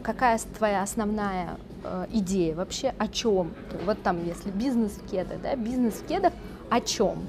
какая 0.02 0.38
твоя 0.56 0.82
основная 0.82 1.56
э, 1.84 2.06
идея 2.12 2.54
вообще, 2.54 2.94
о 2.98 3.08
чем? 3.08 3.52
Вот 3.84 4.02
там, 4.02 4.24
если 4.24 4.50
бизнес 4.50 4.92
в 4.92 5.10
кедах, 5.10 5.40
да, 5.42 5.56
бизнес 5.56 5.94
в 5.94 6.06
кедах, 6.06 6.32
о 6.70 6.80
чем? 6.80 7.26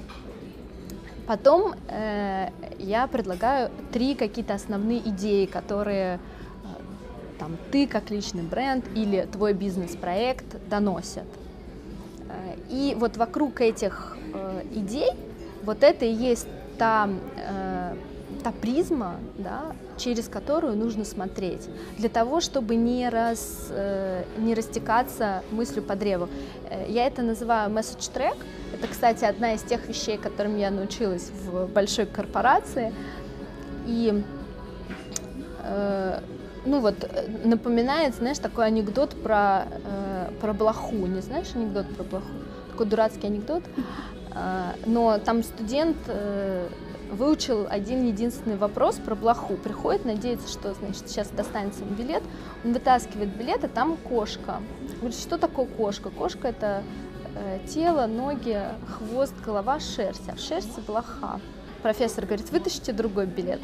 Потом 1.27 1.73
э, 1.87 2.49
я 2.79 3.07
предлагаю 3.07 3.71
три 3.91 4.15
какие-то 4.15 4.53
основные 4.53 4.99
идеи, 5.09 5.45
которые 5.45 6.15
э, 6.15 6.19
там 7.39 7.57
ты 7.71 7.87
как 7.87 8.09
личный 8.09 8.43
бренд 8.43 8.85
или 8.95 9.27
твой 9.31 9.53
бизнес-проект 9.53 10.45
доносят. 10.69 11.27
Э, 12.27 12.55
и 12.69 12.95
вот 12.99 13.17
вокруг 13.17 13.61
этих 13.61 14.17
э, 14.33 14.63
идей 14.73 15.11
вот 15.63 15.83
это 15.83 16.05
и 16.05 16.11
есть 16.11 16.47
та 16.77 17.07
э, 17.07 17.11
та 18.41 18.51
призма, 18.51 19.15
да, 19.37 19.75
через 19.97 20.27
которую 20.27 20.75
нужно 20.75 21.05
смотреть, 21.05 21.67
для 21.97 22.09
того, 22.09 22.41
чтобы 22.41 22.75
не, 22.75 23.09
раз, 23.09 23.67
э, 23.69 24.23
не 24.37 24.53
растекаться 24.53 25.43
мыслью 25.51 25.83
по 25.83 25.95
древу. 25.95 26.27
Э, 26.69 26.85
я 26.89 27.07
это 27.07 27.21
называю 27.21 27.71
message 27.71 28.11
track. 28.13 28.37
Это, 28.73 28.87
кстати, 28.87 29.25
одна 29.25 29.53
из 29.53 29.61
тех 29.61 29.87
вещей, 29.87 30.17
которым 30.17 30.57
я 30.57 30.71
научилась 30.71 31.29
в 31.45 31.67
большой 31.67 32.05
корпорации. 32.05 32.93
И 33.85 34.23
э, 35.63 36.19
ну 36.65 36.79
вот 36.79 36.95
напоминает, 37.43 38.15
знаешь, 38.15 38.39
такой 38.39 38.67
анекдот 38.67 39.15
про, 39.21 39.65
э, 39.83 40.29
про 40.39 40.53
блоху. 40.53 40.95
Не 40.95 41.21
знаешь 41.21 41.47
анекдот 41.55 41.87
про 41.95 42.03
блоху? 42.03 42.27
Такой 42.71 42.85
дурацкий 42.85 43.27
анекдот. 43.27 43.63
Э, 44.33 44.73
но 44.85 45.17
там 45.19 45.43
студент 45.43 45.97
э, 46.07 46.67
выучил 47.11 47.67
один 47.69 48.07
единственный 48.07 48.55
вопрос 48.55 48.95
про 48.95 49.15
блоху. 49.15 49.55
Приходит, 49.55 50.05
надеется, 50.05 50.47
что 50.47 50.73
значит, 50.73 51.09
сейчас 51.09 51.27
достанется 51.29 51.83
ему 51.83 51.93
билет. 51.93 52.23
Он 52.63 52.73
вытаскивает 52.73 53.35
билет, 53.35 53.63
а 53.63 53.67
там 53.67 53.97
кошка. 53.97 54.61
Говорит, 54.99 55.17
что 55.17 55.37
такое 55.37 55.65
кошка? 55.65 56.09
Кошка 56.09 56.47
это 56.47 56.83
э, 57.35 57.59
тело, 57.67 58.07
ноги, 58.07 58.59
хвост, 58.87 59.33
голова, 59.45 59.79
шерсть. 59.79 60.27
А 60.29 60.35
в 60.35 60.39
шерсти 60.39 60.79
блоха. 60.87 61.39
Профессор 61.81 62.25
говорит, 62.25 62.49
вытащите 62.51 62.93
другой 62.93 63.25
билет. 63.25 63.59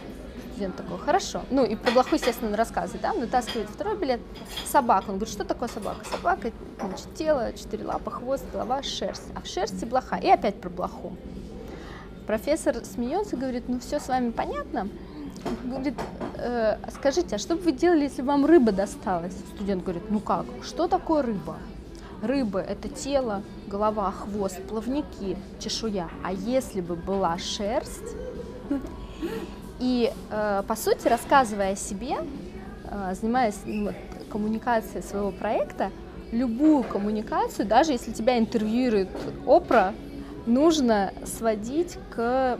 Студент 0.51 0.75
такой, 0.75 0.97
хорошо. 0.97 1.43
Ну 1.51 1.63
и 1.63 1.75
про 1.75 1.91
блоху, 1.91 2.15
естественно, 2.15 2.49
он 2.49 2.55
рассказывает, 2.55 3.01
да, 3.01 3.13
он 3.13 3.21
вытаскивает 3.21 3.69
второй 3.69 3.95
билет. 3.95 4.19
Собака. 4.65 5.11
Он 5.11 5.17
говорит, 5.17 5.33
что 5.33 5.45
такое 5.45 5.69
собака? 5.69 6.03
Собака, 6.09 6.51
значит, 6.79 7.13
тело, 7.15 7.53
четыре 7.53 7.85
лапа, 7.85 8.11
хвост, 8.11 8.43
голова, 8.51 8.81
шерсть. 8.83 9.23
А 9.35 9.41
в 9.41 9.45
шерсти 9.45 9.85
блоха. 9.85 10.17
И 10.17 10.27
опять 10.27 10.59
про 10.59 10.69
блоху. 10.69 11.13
Профессор 12.27 12.83
смеется, 12.83 13.37
говорит, 13.37 13.69
ну 13.69 13.79
все 13.79 14.01
с 14.01 14.09
вами 14.09 14.31
понятно. 14.31 14.89
Говорит, 15.63 15.93
э, 16.35 16.77
скажите, 16.93 17.37
а 17.37 17.39
что 17.39 17.55
бы 17.55 17.61
вы 17.61 17.71
делали, 17.71 18.03
если 18.03 18.21
вам 18.21 18.45
рыба 18.45 18.73
досталась? 18.73 19.33
Студент 19.55 19.83
говорит, 19.83 20.03
ну 20.09 20.19
как, 20.19 20.45
что 20.61 20.87
такое 20.87 21.21
рыба? 21.21 21.55
Рыба– 22.21 22.59
это 22.67 22.89
тело, 22.89 23.43
голова, 23.67 24.11
хвост, 24.11 24.61
плавники, 24.63 25.37
чешуя. 25.59 26.09
А 26.21 26.33
если 26.33 26.81
бы 26.81 26.95
была 26.95 27.37
шерсть? 27.37 28.15
И, 29.79 30.11
э, 30.29 30.63
по 30.67 30.75
сути, 30.75 31.07
рассказывая 31.07 31.73
о 31.73 31.75
себе, 31.77 32.17
э, 32.83 33.13
занимаясь 33.21 33.59
ну, 33.65 33.93
коммуникацией 34.29 35.01
своего 35.01 35.31
проекта, 35.31 35.91
любую 36.33 36.83
коммуникацию, 36.83 37.65
даже 37.65 37.93
если 37.93 38.11
тебя 38.11 38.37
интервьюирует 38.37 39.09
Опра, 39.45 39.93
нужно 40.47 41.13
сводить 41.25 41.97
к, 42.09 42.57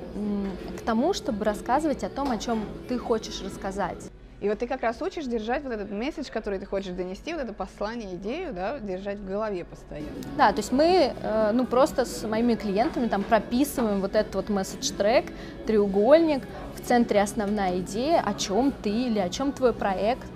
к 0.78 0.82
тому, 0.86 1.13
чтобы 1.13 1.45
рассказывать 1.45 2.04
о 2.04 2.10
том, 2.10 2.32
о 2.32 2.38
чем 2.38 2.65
ты 2.88 3.00
хочешь 3.00 3.41
рассказать. 3.41 4.12
И 4.39 4.47
вот 4.50 4.60
ты 4.60 4.67
как 4.67 4.84
раз 4.84 5.02
учишь 5.02 5.26
держать 5.26 5.63
вот 5.63 5.73
этот 5.73 5.89
месседж, 5.89 6.28
который 6.32 6.60
ты 6.60 6.67
хочешь 6.67 6.93
донести, 6.93 7.34
вот 7.34 7.41
это 7.41 7.54
послание, 7.54 8.15
идею, 8.15 8.54
да, 8.54 8.78
держать 8.78 9.17
в 9.17 9.28
голове 9.28 9.65
постоянно. 9.65 10.10
Да, 10.38 10.52
то 10.52 10.58
есть 10.58 10.71
мы, 10.71 11.12
э, 11.19 11.52
ну, 11.54 11.65
просто 11.65 12.06
с 12.06 12.21
моими 12.21 12.54
клиентами 12.54 13.08
там 13.08 13.23
прописываем 13.23 14.00
вот 14.00 14.15
этот 14.15 14.36
вот 14.36 14.50
месседж-трек, 14.50 15.32
треугольник, 15.65 16.43
в 16.76 16.82
центре 16.82 17.19
основная 17.21 17.80
идея, 17.80 18.21
о 18.23 18.36
чем 18.36 18.71
ты 18.71 18.91
или 18.91 19.17
о 19.17 19.30
чем 19.30 19.52
твой 19.54 19.73
проект, 19.73 20.28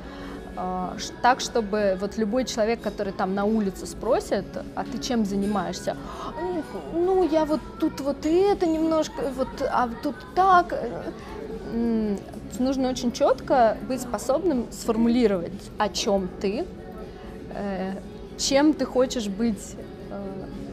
так, 1.22 1.40
чтобы 1.40 1.98
вот 2.00 2.18
любой 2.18 2.46
человек, 2.46 2.82
который 2.82 3.14
там 3.14 3.34
на 3.36 3.46
улице 3.46 3.86
спросит, 3.86 4.46
а 4.76 4.84
ты 4.84 4.98
чем 5.00 5.26
занимаешься? 5.26 5.96
Ну, 6.94 7.28
я 7.28 7.46
вот 7.46 7.62
тут 7.80 8.00
вот 8.02 8.26
это 8.26 8.66
немножко, 8.66 9.32
вот, 9.36 9.48
а 9.62 9.90
тут 10.04 10.16
так. 10.36 10.76
Нужно 12.60 12.90
очень 12.90 13.12
четко 13.12 13.78
быть 13.88 14.02
способным 14.02 14.68
сформулировать, 14.72 15.54
о 15.78 15.88
чем 15.88 16.30
ты, 16.42 16.66
э, 17.54 17.94
чем 18.38 18.74
ты 18.74 18.86
хочешь 18.86 19.28
быть 19.28 19.78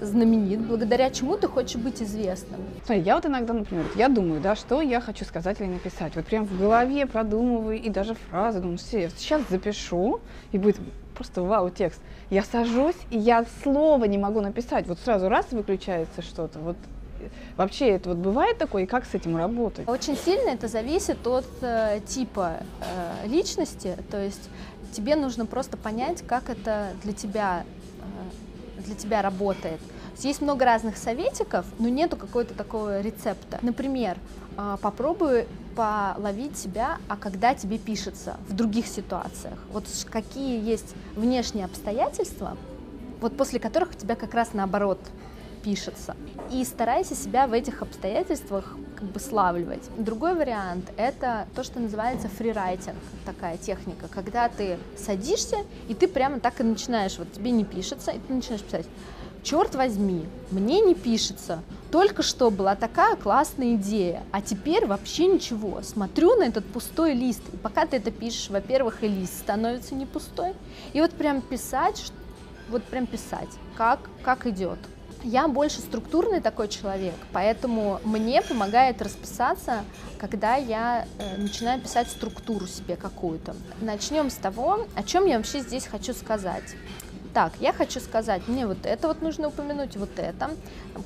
знаменит, 0.00 0.60
благодаря 0.60 1.10
чему 1.10 1.36
ты 1.36 1.48
хочешь 1.48 1.80
быть 1.80 2.02
известным? 2.02 2.60
Смотри, 2.84 3.02
я 3.02 3.16
вот 3.16 3.26
иногда, 3.26 3.52
например, 3.52 3.84
я 3.96 4.08
думаю, 4.08 4.40
да, 4.40 4.56
что 4.56 4.80
я 4.80 5.00
хочу 5.00 5.24
сказать 5.24 5.60
или 5.60 5.68
написать. 5.68 6.14
Вот 6.16 6.26
прям 6.26 6.44
в 6.44 6.58
голове 6.58 7.06
продумываю 7.06 7.80
и 7.80 7.88
даже 7.88 8.14
фразы 8.14 8.60
думаю, 8.60 8.78
все, 8.78 9.10
сейчас 9.16 9.42
запишу, 9.48 10.20
и 10.52 10.58
будет 10.58 10.76
просто 11.14 11.42
вау 11.42 11.70
текст. 11.70 12.00
Я 12.30 12.42
сажусь, 12.42 12.96
и 13.10 13.18
я 13.18 13.44
слова 13.62 14.04
не 14.04 14.18
могу 14.18 14.40
написать. 14.40 14.86
Вот 14.86 14.98
сразу 15.00 15.28
раз 15.28 15.46
выключается 15.50 16.22
что-то. 16.22 16.58
Вот 16.60 16.76
Вообще 17.56 17.88
это 17.88 18.10
вот 18.10 18.18
бывает 18.18 18.58
такое, 18.58 18.84
и 18.84 18.86
как 18.86 19.04
с 19.04 19.12
этим 19.12 19.36
работать? 19.36 19.88
Очень 19.88 20.16
сильно 20.16 20.50
это 20.50 20.68
зависит 20.68 21.26
от 21.26 21.48
э, 21.62 22.00
типа 22.06 22.58
э, 22.80 23.26
личности, 23.28 23.96
то 24.10 24.22
есть 24.22 24.48
тебе 24.92 25.16
нужно 25.16 25.44
просто 25.44 25.76
понять, 25.76 26.22
как 26.26 26.48
это 26.48 26.90
для 27.02 27.12
тебя 27.12 27.64
для 28.84 28.94
тебя 28.94 29.22
работает. 29.22 29.80
Есть 30.18 30.40
много 30.40 30.64
разных 30.64 30.96
советиков, 30.96 31.64
но 31.78 31.88
нету 31.88 32.16
какого-то 32.16 32.54
такого 32.54 33.00
рецепта. 33.00 33.58
Например, 33.62 34.16
а, 34.56 34.76
попробуй 34.78 35.46
половить 35.76 36.58
себя, 36.58 36.98
а 37.08 37.16
когда 37.16 37.54
тебе 37.54 37.78
пишется 37.78 38.36
в 38.48 38.54
других 38.54 38.88
ситуациях. 38.88 39.58
Вот 39.72 39.84
какие 40.10 40.60
есть 40.60 40.94
внешние 41.14 41.66
обстоятельства, 41.66 42.56
вот 43.20 43.36
после 43.36 43.60
которых 43.60 43.90
у 43.90 43.94
тебя 43.94 44.16
как 44.16 44.34
раз 44.34 44.54
наоборот 44.54 44.98
пишется. 45.58 46.16
И 46.50 46.64
старайся 46.64 47.14
себя 47.14 47.46
в 47.46 47.52
этих 47.52 47.82
обстоятельствах 47.82 48.76
как 48.98 49.08
бы 49.08 49.20
славливать. 49.20 49.82
Другой 49.96 50.34
вариант— 50.34 50.90
это 50.96 51.46
то, 51.54 51.62
что 51.62 51.78
называется 51.78 52.28
фрирайтинг, 52.28 52.96
такая 53.24 53.56
техника, 53.56 54.08
когда 54.08 54.48
ты 54.48 54.78
садишься, 54.96 55.58
и 55.88 55.94
ты 55.94 56.08
прямо 56.08 56.40
так 56.40 56.60
и 56.60 56.64
начинаешь, 56.64 57.18
вот 57.18 57.32
тебе 57.32 57.50
не 57.52 57.64
пишется, 57.64 58.10
и 58.10 58.18
ты 58.18 58.32
начинаешь 58.32 58.62
писать. 58.62 58.86
Черт 59.44 59.76
возьми, 59.76 60.26
мне 60.50 60.80
не 60.80 60.94
пишется. 60.94 61.62
Только 61.92 62.22
что 62.22 62.50
была 62.50 62.74
такая 62.74 63.14
классная 63.14 63.76
идея, 63.76 64.24
а 64.32 64.42
теперь 64.42 64.84
вообще 64.84 65.26
ничего. 65.26 65.80
Смотрю 65.82 66.34
на 66.34 66.44
этот 66.44 66.66
пустой 66.66 67.14
лист, 67.14 67.42
и 67.52 67.56
пока 67.56 67.86
ты 67.86 67.98
это 67.98 68.10
пишешь, 68.10 68.50
во-первых, 68.50 69.04
и 69.04 69.08
лист 69.08 69.38
становится 69.38 69.94
не 69.94 70.06
пустой, 70.06 70.54
и 70.92 71.00
вот 71.00 71.12
прям 71.12 71.40
писать, 71.40 72.12
вот 72.68 72.82
прям 72.82 73.06
писать, 73.06 73.48
как, 73.76 74.00
как 74.24 74.46
идет 74.46 74.78
Я 75.24 75.48
больше 75.48 75.80
структурный 75.80 76.40
такой 76.40 76.68
человек, 76.68 77.14
поэтому 77.32 78.00
мне 78.04 78.40
помогает 78.40 79.02
расписаться, 79.02 79.84
когда 80.16 80.54
я 80.54 81.06
э, 81.18 81.36
начинаю 81.36 81.80
писать 81.80 82.08
структуру 82.08 82.66
себе 82.68 82.94
какую-то. 82.96 83.56
Начнем 83.80 84.30
с 84.30 84.34
того, 84.34 84.86
о 84.94 85.02
чем 85.02 85.26
я 85.26 85.38
вообще 85.38 85.60
здесь 85.60 85.86
хочу 85.86 86.14
сказать. 86.14 86.76
Так, 87.34 87.52
я 87.60 87.72
хочу 87.72 88.00
сказать, 88.00 88.48
мне 88.48 88.66
вот 88.66 88.78
это 88.84 89.08
вот 89.08 89.20
нужно 89.20 89.48
упомянуть, 89.48 89.96
вот 89.96 90.10
это, 90.16 90.50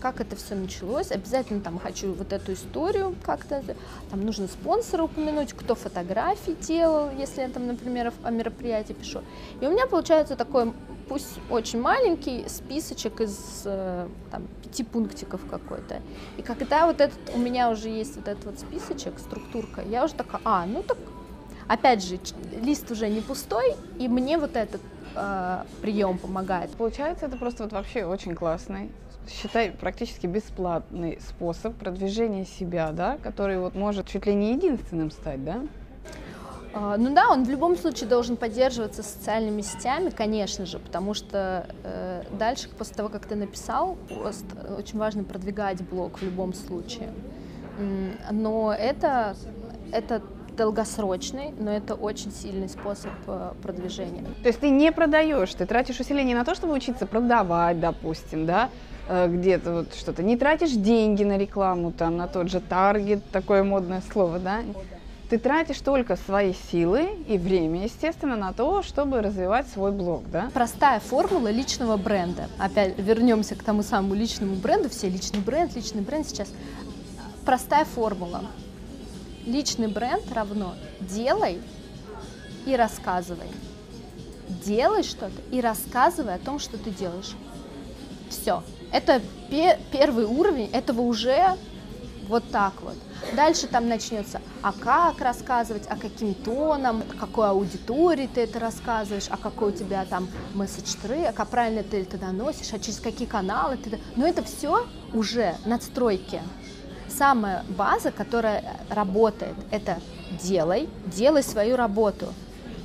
как 0.01 0.21
это 0.21 0.37
все 0.37 0.55
началось, 0.55 1.11
обязательно 1.11 1.61
там 1.61 1.79
хочу 1.79 2.13
вот 2.13 2.33
эту 2.33 2.53
историю 2.53 3.17
как-то, 3.25 3.63
там 4.11 4.25
нужно 4.25 4.47
спонсора 4.47 5.05
упомянуть, 5.05 5.53
кто 5.53 5.75
фотографии 5.75 6.57
делал, 6.61 7.11
если 7.19 7.41
я 7.41 7.49
там, 7.49 7.67
например, 7.67 8.13
о 8.23 8.31
мероприятии 8.31 8.93
пишу. 8.93 9.23
И 9.61 9.67
у 9.67 9.71
меня 9.73 9.87
получается 9.87 10.37
такой 10.37 10.73
пусть 11.09 11.39
очень 11.51 11.81
маленький 11.81 12.49
списочек 12.49 13.21
из 13.21 13.63
э, 13.65 14.09
там, 14.31 14.47
пяти 14.63 14.85
пунктиков 14.85 15.41
какой-то. 15.49 16.01
И 16.37 16.43
когда 16.43 16.87
вот 16.87 17.01
этот, 17.01 17.19
у 17.35 17.39
меня 17.39 17.71
уже 17.71 17.89
есть 17.89 18.17
вот 18.17 18.29
этот 18.29 18.45
вот 18.45 18.59
списочек, 18.59 19.19
структурка, 19.19 19.83
я 19.83 20.05
уже 20.05 20.15
такая, 20.15 20.41
а, 20.45 20.67
ну 20.67 20.83
так, 20.83 20.99
опять 21.69 22.03
же, 22.03 22.19
лист 22.61 22.91
уже 22.91 23.09
не 23.09 23.21
пустой, 23.21 23.75
и 23.99 24.09
мне 24.09 24.39
вот 24.39 24.57
этот 24.57 24.81
э, 25.15 25.65
прием 25.81 26.19
помогает. 26.19 26.71
Получается, 26.73 27.27
это 27.27 27.37
просто 27.37 27.65
вот 27.65 27.73
вообще 27.73 28.05
очень 28.05 28.35
классный 28.35 28.91
считай, 29.29 29.71
практически 29.71 30.27
бесплатный 30.27 31.19
способ 31.21 31.77
продвижения 31.77 32.45
себя, 32.45 32.93
да, 32.93 33.19
который 33.23 33.59
вот 33.59 33.75
может 33.75 34.07
чуть 34.07 34.27
ли 34.27 34.35
не 34.35 34.55
единственным 34.55 35.11
стать, 35.11 35.45
да? 35.45 35.63
А, 36.75 36.97
ну 36.97 37.15
да, 37.15 37.29
он 37.31 37.45
в 37.45 37.51
любом 37.51 37.77
случае 37.77 38.09
должен 38.09 38.37
поддерживаться 38.37 39.03
социальными 39.03 39.61
сетями, 39.63 40.11
конечно 40.11 40.65
же, 40.65 40.79
потому 40.79 41.15
что 41.15 41.67
э, 41.85 42.23
дальше, 42.39 42.69
после 42.71 42.95
того, 42.95 43.09
как 43.09 43.27
ты 43.27 43.35
написал 43.35 43.97
пост, 44.09 44.47
очень 44.79 44.99
важно 44.99 45.25
продвигать 45.25 45.83
блог 45.83 46.19
в 46.19 46.23
любом 46.23 46.55
случае. 46.55 47.11
Но 48.31 48.75
это, 48.79 49.37
это 49.93 50.23
долгосрочный, 50.57 51.53
но 51.59 51.71
это 51.71 51.95
очень 51.95 52.31
сильный 52.31 52.69
способ 52.69 53.13
э, 53.27 53.53
продвижения. 53.63 54.25
То 54.43 54.49
есть 54.49 54.61
ты 54.61 54.71
не 54.71 54.93
продаешь, 54.93 55.53
ты 55.55 55.67
тратишь 55.67 56.01
усилия 56.01 56.25
не 56.25 56.35
на 56.35 56.45
то, 56.45 56.55
чтобы 56.55 56.75
учиться 56.75 57.07
продавать, 57.07 57.81
допустим, 57.81 58.47
да, 58.47 58.71
э, 59.09 59.29
где-то 59.29 59.73
вот 59.73 59.95
что-то, 59.95 60.23
не 60.23 60.37
тратишь 60.37 60.73
деньги 60.73 61.25
на 61.25 61.39
рекламу, 61.39 61.93
там, 61.93 62.17
на 62.17 62.29
тот 62.29 62.51
же 62.51 62.61
таргет, 62.61 63.23
такое 63.31 63.63
модное 63.63 64.03
слово, 64.13 64.39
да, 64.39 64.61
ты 65.33 65.39
тратишь 65.39 65.81
только 65.81 66.17
свои 66.17 66.53
силы 66.71 67.09
и 67.27 67.39
время, 67.39 67.85
естественно, 67.85 68.37
на 68.37 68.53
то, 68.53 68.83
чтобы 68.83 69.23
развивать 69.23 69.67
свой 69.67 69.91
блог, 69.91 70.31
да? 70.31 70.51
Простая 70.53 71.01
формула 71.01 71.49
личного 71.49 71.97
бренда. 71.97 72.51
Опять 72.59 72.99
вернемся 72.99 73.55
к 73.55 73.63
тому 73.63 73.83
самому 73.83 74.13
личному 74.13 74.57
бренду. 74.57 74.91
Все 74.91 75.09
личный 75.09 75.41
бренд, 75.41 75.75
личный 75.75 76.03
бренд 76.03 76.29
сейчас. 76.29 76.51
Простая 77.47 77.87
формула. 77.87 78.43
Личный 79.47 79.89
бренд 79.89 80.31
равно 80.35 80.75
делай 81.01 81.63
и 82.67 82.77
рассказывай. 82.77 83.49
Делай 84.67 85.03
что-то 85.03 85.41
и 85.51 85.63
рассказывай 85.63 86.35
о 86.35 86.39
том, 86.39 86.59
что 86.59 86.77
ты 86.77 86.91
делаешь. 86.91 87.33
Все. 88.29 88.63
Это 88.93 89.23
пе- 89.49 89.79
первый 89.93 90.27
уровень, 90.27 90.69
этого 90.75 91.01
уже 91.01 91.57
вот 92.29 92.51
так 92.51 92.73
вот. 92.83 92.95
Дальше 93.35 93.67
там 93.67 93.89
начнется, 93.89 94.41
а 94.63 94.73
как 94.73 95.21
рассказывать, 95.21 95.85
а 95.89 95.97
каким 95.97 96.35
тоном, 96.35 97.03
какой 97.19 97.49
аудитории 97.51 98.29
ты 98.33 98.43
это 98.43 98.59
рассказываешь, 98.59 99.27
а 99.31 99.37
какой 99.37 99.73
у 99.73 99.77
тебя 99.77 100.05
там 100.05 100.29
месседж 100.55 100.95
трек, 101.03 101.39
а 101.39 101.45
правильно 101.45 101.83
ты 101.83 102.03
это 102.03 102.19
доносишь, 102.19 102.73
а 102.73 102.79
через 102.79 103.01
какие 103.01 103.27
каналы 103.27 103.77
ты... 103.77 103.99
Но 104.17 104.27
это 104.27 104.43
все 104.43 104.87
уже 105.13 105.55
надстройки. 105.65 106.41
Самая 107.09 107.65
база, 107.69 108.11
которая 108.11 108.65
работает, 108.89 109.55
это 109.71 109.99
делай, 110.43 110.89
делай 111.07 111.43
свою 111.43 111.77
работу 111.77 112.27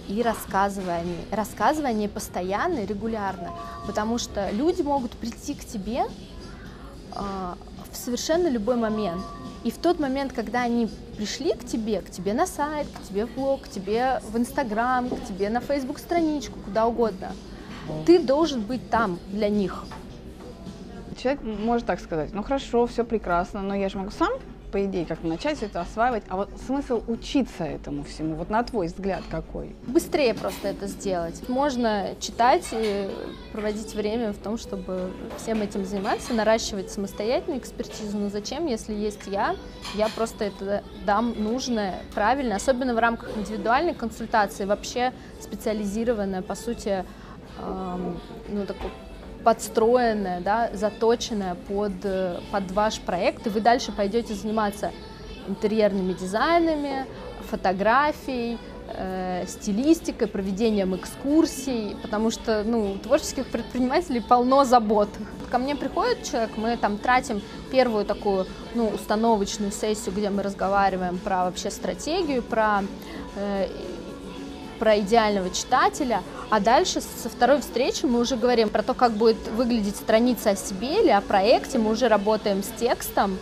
и 0.07 0.21
рассказывай 0.21 0.99
о 0.99 1.03
ней. 1.03 1.25
Рассказывай 1.31 1.89
о 1.89 1.93
ней 1.93 2.09
постоянно 2.09 2.79
и 2.79 2.85
регулярно, 2.85 3.51
потому 3.85 4.17
что 4.17 4.49
люди 4.51 4.81
могут 4.81 5.11
прийти 5.11 5.53
к 5.53 5.65
тебе 5.65 6.03
э, 7.13 7.53
в 7.91 7.97
совершенно 7.97 8.47
любой 8.47 8.75
момент. 8.75 9.21
И 9.63 9.71
в 9.71 9.77
тот 9.77 9.99
момент, 9.99 10.33
когда 10.33 10.61
они 10.61 10.89
пришли 11.17 11.53
к 11.53 11.65
тебе, 11.65 12.01
к 12.01 12.09
тебе 12.09 12.33
на 12.33 12.45
сайт, 12.45 12.87
к 12.87 13.07
тебе 13.07 13.25
в 13.25 13.33
блог, 13.33 13.63
к 13.63 13.67
тебе 13.69 14.21
в 14.31 14.37
Инстаграм, 14.37 15.09
к 15.09 15.25
тебе 15.25 15.49
на 15.49 15.59
Фейсбук 15.59 15.99
страничку, 15.99 16.59
куда 16.59 16.85
угодно, 16.85 17.31
ты 18.05 18.19
должен 18.19 18.61
быть 18.61 18.89
там 18.89 19.19
для 19.29 19.49
них. 19.49 19.85
Человек 21.17 21.41
может 21.41 21.87
так 21.87 21.99
сказать, 21.99 22.31
ну 22.33 22.43
хорошо, 22.43 22.85
все 22.85 23.03
прекрасно, 23.03 23.61
но 23.61 23.75
я 23.75 23.89
же 23.89 23.97
могу 23.97 24.11
сам 24.11 24.31
по 24.71 24.83
идее, 24.85 25.05
как 25.05 25.23
начать 25.23 25.63
это 25.63 25.81
осваивать, 25.81 26.23
а 26.27 26.37
вот 26.37 26.49
смысл 26.65 27.03
учиться 27.07 27.63
этому 27.63 28.03
всему, 28.03 28.35
вот 28.35 28.49
на 28.49 28.63
твой 28.63 28.87
взгляд 28.87 29.23
какой? 29.29 29.75
Быстрее 29.87 30.33
просто 30.33 30.69
это 30.69 30.87
сделать. 30.87 31.47
Можно 31.47 32.15
читать 32.19 32.67
и 32.71 33.09
проводить 33.53 33.93
время 33.93 34.33
в 34.33 34.37
том, 34.37 34.57
чтобы 34.57 35.11
всем 35.37 35.61
этим 35.61 35.85
заниматься, 35.85 36.33
наращивать 36.33 36.91
самостоятельную 36.91 37.59
экспертизу, 37.59 38.17
но 38.17 38.29
зачем, 38.29 38.65
если 38.65 38.93
есть 38.93 39.27
я, 39.27 39.55
я 39.95 40.09
просто 40.09 40.45
это 40.45 40.83
дам 41.05 41.33
нужное, 41.37 41.95
правильно, 42.13 42.55
особенно 42.55 42.93
в 42.93 42.99
рамках 42.99 43.35
индивидуальной 43.37 43.93
консультации, 43.93 44.65
вообще 44.65 45.13
специализированная, 45.39 46.41
по 46.41 46.55
сути, 46.55 47.05
эм, 47.59 48.19
ну, 48.49 48.65
такой 48.65 48.91
подстроенная, 49.47 50.41
да, 50.41 50.69
заточенная 50.73 51.55
под, 51.55 51.93
под 52.51 52.71
ваш 52.73 52.99
проект, 52.99 53.47
и 53.47 53.49
вы 53.49 53.61
дальше 53.61 53.93
пойдете 53.93 54.33
заниматься 54.33 54.91
интерьерными 55.47 56.11
дизайнами, 56.11 57.05
фотографией, 57.49 58.57
э, 58.89 59.45
стилистикой, 59.47 60.27
проведением 60.27 60.97
экскурсий, 60.97 61.95
потому 62.01 62.29
что 62.29 62.65
ну, 62.65 62.91
у 62.91 62.97
творческих 62.97 63.45
предпринимателей 63.45 64.19
полно 64.19 64.65
забот. 64.65 65.07
Ко 65.49 65.59
мне 65.59 65.77
приходит 65.77 66.23
человек, 66.29 66.49
мы 66.57 66.75
там 66.75 66.97
тратим 66.97 67.41
первую 67.71 68.03
такую 68.03 68.47
ну, 68.75 68.89
установочную 68.89 69.71
сессию, 69.71 70.13
где 70.13 70.29
мы 70.29 70.43
разговариваем 70.43 71.19
про 71.19 71.45
вообще 71.45 71.71
стратегию, 71.71 72.43
про 72.43 72.83
э, 73.37 73.69
про 74.77 74.99
идеального 74.99 75.49
читателя, 75.49 76.23
а 76.49 76.59
дальше 76.59 77.01
со 77.01 77.29
второй 77.29 77.61
встречи 77.61 78.05
мы 78.05 78.19
уже 78.19 78.35
говорим 78.35 78.69
про 78.69 78.83
то, 78.83 78.93
как 78.93 79.11
будет 79.13 79.37
выглядеть 79.49 79.95
страница 79.95 80.51
о 80.51 80.55
себе 80.55 81.01
или 81.01 81.09
о 81.09 81.21
проекте, 81.21 81.77
мы 81.77 81.91
уже 81.91 82.07
работаем 82.07 82.63
с 82.63 82.67
текстом, 82.79 83.37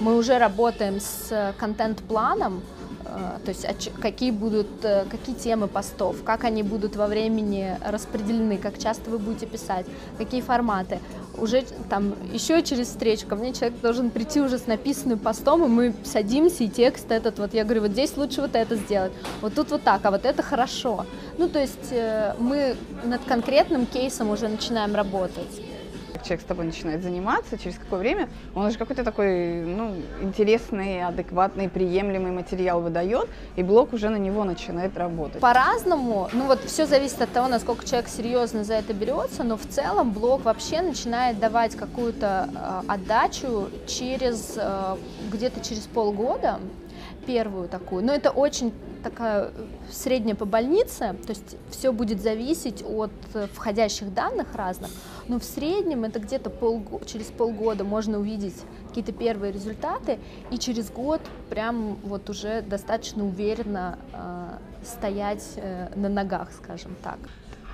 мы 0.00 0.16
уже 0.16 0.38
работаем 0.38 1.00
с 1.00 1.54
контент-планом, 1.58 2.62
э, 3.04 3.38
то 3.44 3.48
есть 3.50 3.90
какие 4.00 4.30
будут, 4.30 4.68
э, 4.82 5.04
какие 5.10 5.34
темы 5.34 5.68
постов, 5.68 6.22
как 6.24 6.44
они 6.44 6.62
будут 6.62 6.96
во 6.96 7.06
времени 7.06 7.76
распределены, 7.84 8.58
как 8.58 8.78
часто 8.78 9.10
вы 9.10 9.18
будете 9.18 9.46
писать, 9.46 9.86
какие 10.18 10.40
форматы 10.40 11.00
уже 11.40 11.64
там 11.88 12.14
еще 12.32 12.62
через 12.62 12.88
встречу 12.88 13.26
ко 13.26 13.36
мне 13.36 13.52
человек 13.52 13.80
должен 13.80 14.10
прийти 14.10 14.40
уже 14.40 14.58
с 14.58 14.66
написанным 14.66 15.18
постом, 15.18 15.64
и 15.64 15.68
мы 15.68 15.94
садимся, 16.04 16.64
и 16.64 16.68
текст 16.68 17.10
этот 17.10 17.38
вот, 17.38 17.54
я 17.54 17.64
говорю, 17.64 17.82
вот 17.82 17.92
здесь 17.92 18.16
лучше 18.16 18.40
вот 18.40 18.54
это 18.54 18.76
сделать, 18.76 19.12
вот 19.40 19.54
тут 19.54 19.70
вот 19.70 19.82
так, 19.82 20.04
а 20.04 20.10
вот 20.10 20.24
это 20.24 20.42
хорошо. 20.42 21.06
Ну, 21.38 21.48
то 21.48 21.60
есть 21.60 21.92
э, 21.92 22.34
мы 22.38 22.76
над 23.04 23.22
конкретным 23.24 23.86
кейсом 23.86 24.30
уже 24.30 24.48
начинаем 24.48 24.94
работать 24.94 25.67
человек 26.22 26.42
с 26.42 26.44
тобой 26.44 26.64
начинает 26.64 27.02
заниматься, 27.02 27.58
через 27.58 27.78
какое 27.78 28.00
время 28.00 28.28
он 28.54 28.66
уже 28.66 28.78
какой-то 28.78 29.04
такой 29.04 29.64
ну, 29.64 29.94
интересный, 30.20 31.04
адекватный, 31.04 31.68
приемлемый 31.68 32.32
материал 32.32 32.80
выдает, 32.80 33.28
и 33.56 33.62
блог 33.62 33.92
уже 33.92 34.08
на 34.08 34.16
него 34.16 34.44
начинает 34.44 34.96
работать. 34.96 35.40
По-разному, 35.40 36.28
ну 36.32 36.46
вот 36.46 36.64
все 36.64 36.86
зависит 36.86 37.20
от 37.22 37.32
того, 37.32 37.48
насколько 37.48 37.86
человек 37.86 38.08
серьезно 38.08 38.64
за 38.64 38.74
это 38.74 38.92
берется, 38.92 39.44
но 39.44 39.56
в 39.56 39.66
целом 39.66 40.12
блог 40.12 40.44
вообще 40.44 40.82
начинает 40.82 41.38
давать 41.38 41.76
какую-то 41.76 42.50
э, 42.54 42.92
отдачу 42.92 43.68
через 43.86 44.54
э, 44.56 44.96
где-то 45.30 45.60
через 45.60 45.82
полгода, 45.82 46.60
первую 47.26 47.68
такую, 47.68 48.04
но 48.04 48.14
это 48.14 48.30
очень 48.30 48.72
такая 49.02 49.50
средняя 49.90 50.34
по 50.34 50.44
больнице, 50.44 51.16
то 51.26 51.30
есть 51.30 51.56
все 51.70 51.92
будет 51.92 52.20
зависеть 52.20 52.84
от 52.86 53.12
э, 53.34 53.46
входящих 53.52 54.12
данных 54.12 54.54
разных, 54.54 54.90
но 55.28 55.38
в 55.38 55.44
среднем 55.44 56.04
это 56.04 56.18
где-то 56.18 56.50
пол, 56.50 56.82
через 57.06 57.26
полгода 57.26 57.84
можно 57.84 58.18
увидеть 58.18 58.56
какие-то 58.88 59.12
первые 59.12 59.52
результаты, 59.52 60.18
и 60.50 60.58
через 60.58 60.90
год 60.90 61.20
прям 61.50 61.96
вот 62.02 62.28
уже 62.30 62.62
достаточно 62.62 63.24
уверенно 63.24 63.98
э, 64.12 64.84
стоять 64.84 65.44
э, 65.56 65.88
на 65.94 66.08
ногах, 66.08 66.50
скажем 66.52 66.94
так. 67.02 67.18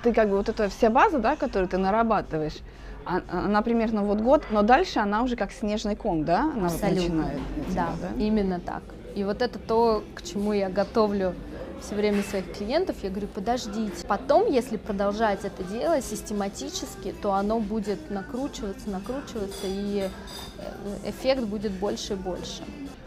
Ты 0.03 0.13
как 0.13 0.29
бы 0.29 0.37
вот 0.37 0.49
эта 0.49 0.69
вся 0.69 0.89
база, 0.89 1.19
да, 1.19 1.35
которую 1.35 1.67
ты 1.67 1.77
нарабатываешь, 1.77 2.59
а, 3.05 3.21
она 3.31 3.61
примерно 3.61 4.03
вот 4.03 4.19
год, 4.19 4.43
но 4.51 4.63
дальше 4.63 4.99
она 4.99 5.21
уже 5.21 5.35
как 5.35 5.51
снежный 5.51 5.95
ком, 5.95 6.25
да, 6.25 6.51
она 6.55 6.67
Абсолютно. 6.67 7.01
начинает. 7.01 7.39
Тебя, 7.69 7.87
да, 8.01 8.09
да, 8.09 8.23
именно 8.23 8.59
так. 8.59 8.83
И 9.15 9.23
вот 9.23 9.41
это 9.41 9.57
то, 9.57 10.03
к 10.13 10.21
чему 10.21 10.53
я 10.53 10.69
готовлю 10.69 11.33
все 11.81 11.95
время 11.95 12.21
своих 12.23 12.51
клиентов, 12.51 12.97
я 13.01 13.09
говорю, 13.09 13.27
подождите. 13.27 14.05
Потом, 14.07 14.51
если 14.51 14.77
продолжать 14.77 15.45
это 15.45 15.63
дело 15.63 16.01
систематически, 16.01 17.13
то 17.21 17.33
оно 17.33 17.59
будет 17.59 18.09
накручиваться, 18.09 18.89
накручиваться, 18.89 19.65
и 19.65 20.09
э, 20.57 21.09
эффект 21.09 21.43
будет 21.43 21.71
больше 21.71 22.13
и 22.13 22.15
больше. 22.15 22.63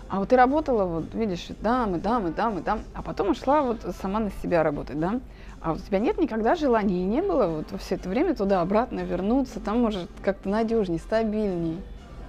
А 0.09 0.21
вот 0.21 0.31
ты 0.31 0.37
работала, 0.37 0.85
вот 0.85 1.13
видишь, 1.13 1.49
там, 1.63 1.97
и 1.97 2.01
там, 2.01 2.29
и 2.29 2.33
там, 2.33 2.59
и 2.59 2.63
там, 2.63 2.81
а 2.95 3.03
потом 3.03 3.31
ушла 3.31 3.61
вот 3.61 3.81
сама 4.01 4.21
на 4.21 4.31
себя 4.43 4.63
работать, 4.63 4.99
да? 4.99 5.21
А 5.61 5.73
вот 5.73 5.83
у 5.83 5.85
тебя 5.85 5.99
нет 5.99 6.19
никогда 6.19 6.55
желания, 6.55 7.03
и 7.03 7.05
не 7.05 7.21
было 7.21 7.47
вот 7.47 7.81
все 7.81 7.97
это 7.97 8.09
время 8.09 8.35
туда-обратно 8.35 9.01
вернуться, 9.01 9.61
там, 9.61 9.81
может, 9.81 10.09
как-то 10.23 10.49
надежнее, 10.49 11.01
стабильнее? 11.01 11.83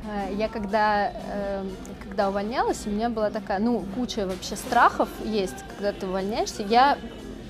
Э, 0.06 0.34
я 0.34 0.48
когда, 0.48 1.12
эм, 1.12 1.76
когда 2.02 2.30
увольнялась, 2.30 2.86
у 2.86 2.90
меня 2.90 3.10
была 3.10 3.30
такая, 3.30 3.60
ну, 3.60 3.84
куча 3.96 4.26
вообще 4.26 4.56
страхов 4.56 5.10
есть, 5.26 5.56
когда 5.76 5.92
ты 5.92 6.08
увольняешься. 6.08 6.64
Я 6.64 6.98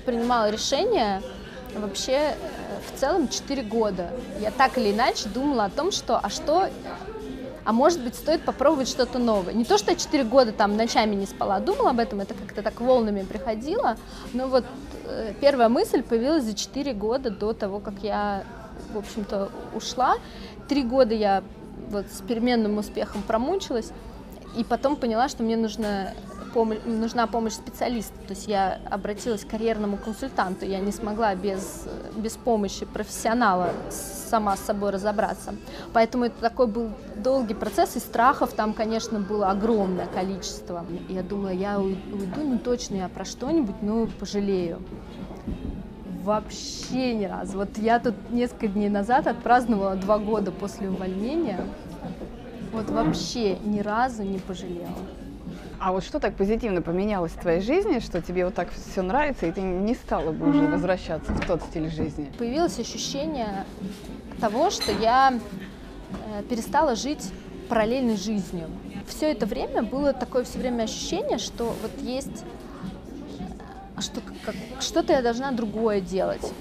принимала 0.04 0.50
решение 0.50 1.22
вообще 1.76 2.12
э, 2.12 2.34
в 2.88 2.98
целом 2.98 3.28
4 3.28 3.62
года. 3.62 4.10
Я 4.40 4.50
так 4.50 4.78
или 4.78 4.92
иначе 4.92 5.28
думала 5.28 5.64
о 5.64 5.70
том, 5.70 5.92
что, 5.92 6.18
а 6.18 6.28
что, 6.28 6.68
а 7.64 7.72
может 7.72 8.02
быть, 8.02 8.14
стоит 8.14 8.42
попробовать 8.42 8.88
что-то 8.88 9.18
новое. 9.18 9.52
Не 9.52 9.64
то, 9.64 9.78
что 9.78 9.92
я 9.92 9.96
4 9.96 10.24
года 10.24 10.52
там 10.52 10.76
ночами 10.76 11.14
не 11.14 11.26
спала, 11.26 11.60
думала 11.60 11.90
об 11.90 12.00
этом, 12.00 12.20
это 12.20 12.34
как-то 12.34 12.62
так 12.62 12.80
волнами 12.80 13.22
приходило, 13.22 13.96
но 14.32 14.48
вот 14.48 14.64
э, 15.04 15.34
первая 15.40 15.68
мысль 15.68 16.02
появилась 16.02 16.44
за 16.44 16.54
4 16.54 16.92
года 16.94 17.30
до 17.30 17.52
того, 17.52 17.78
как 17.78 17.94
я, 18.02 18.42
в 18.92 18.98
общем-то, 18.98 19.50
ушла. 19.74 20.16
Три 20.68 20.82
года 20.82 21.14
я 21.14 21.42
вот 21.90 22.06
с 22.10 22.20
переменным 22.22 22.78
успехом 22.78 23.22
промучилась, 23.22 23.92
и 24.56 24.64
потом 24.64 24.96
поняла, 24.96 25.28
что 25.28 25.42
мне 25.42 25.56
нужно 25.56 26.12
помощь, 26.52 26.78
нужна 26.84 27.26
помощь 27.26 27.52
специалиста. 27.52 28.14
То 28.26 28.30
есть 28.30 28.48
я 28.48 28.80
обратилась 28.90 29.44
к 29.44 29.48
карьерному 29.48 29.96
консультанту. 29.96 30.66
Я 30.66 30.80
не 30.80 30.92
смогла 30.92 31.34
без, 31.34 31.86
без 32.16 32.36
помощи 32.36 32.84
профессионала 32.84 33.70
сама 33.90 34.56
с 34.56 34.60
собой 34.60 34.90
разобраться. 34.90 35.54
Поэтому 35.92 36.24
это 36.24 36.40
такой 36.40 36.66
был 36.66 36.90
долгий 37.16 37.54
процесс, 37.54 37.96
и 37.96 38.00
страхов 38.00 38.52
там, 38.52 38.72
конечно, 38.72 39.20
было 39.20 39.50
огромное 39.50 40.06
количество. 40.06 40.84
Я 41.08 41.22
думала, 41.22 41.50
я 41.50 41.78
уйду, 41.78 42.42
ну 42.42 42.58
точно 42.58 42.96
я 42.96 43.08
про 43.08 43.24
что-нибудь, 43.24 43.76
ну 43.82 44.08
пожалею. 44.18 44.82
Вообще 46.22 47.14
ни 47.14 47.24
разу. 47.24 47.58
Вот 47.58 47.78
я 47.78 47.98
тут 47.98 48.14
несколько 48.30 48.68
дней 48.68 48.88
назад 48.88 49.26
отпраздновала 49.26 49.96
два 49.96 50.18
года 50.18 50.52
после 50.52 50.88
увольнения. 50.90 51.66
Вот 52.72 52.90
вообще 52.90 53.56
ни 53.58 53.80
разу 53.80 54.22
не 54.22 54.38
пожалела. 54.38 54.88
А 55.80 55.92
вот 55.92 56.04
что 56.04 56.20
так 56.20 56.34
позитивно 56.34 56.82
поменялось 56.82 57.32
в 57.32 57.40
твоей 57.40 57.62
жизни, 57.62 58.00
что 58.00 58.20
тебе 58.20 58.44
вот 58.44 58.54
так 58.54 58.68
все 58.70 59.00
нравится, 59.00 59.46
и 59.46 59.52
ты 59.52 59.62
не 59.62 59.94
стала 59.94 60.30
бы 60.30 60.50
уже 60.50 60.66
возвращаться 60.66 61.32
в 61.32 61.46
тот 61.46 61.62
стиль 61.62 61.90
жизни? 61.90 62.30
Появилось 62.38 62.78
ощущение 62.78 63.64
того, 64.40 64.68
что 64.68 64.92
я 64.92 65.32
э, 65.32 66.42
перестала 66.42 66.96
жить 66.96 67.32
параллельной 67.70 68.16
жизнью. 68.16 68.66
Все 69.08 69.32
это 69.32 69.46
время 69.46 69.82
было 69.82 70.12
такое 70.12 70.44
все 70.44 70.58
время 70.58 70.82
ощущение, 70.82 71.38
что 71.38 71.74
вот 71.80 71.92
есть 72.02 72.44
что, 74.00 74.20
как, 74.44 74.54
что-то 74.80 75.12
я 75.12 75.22
должна 75.22 75.52
другое 75.52 76.00
делать. 76.00 76.52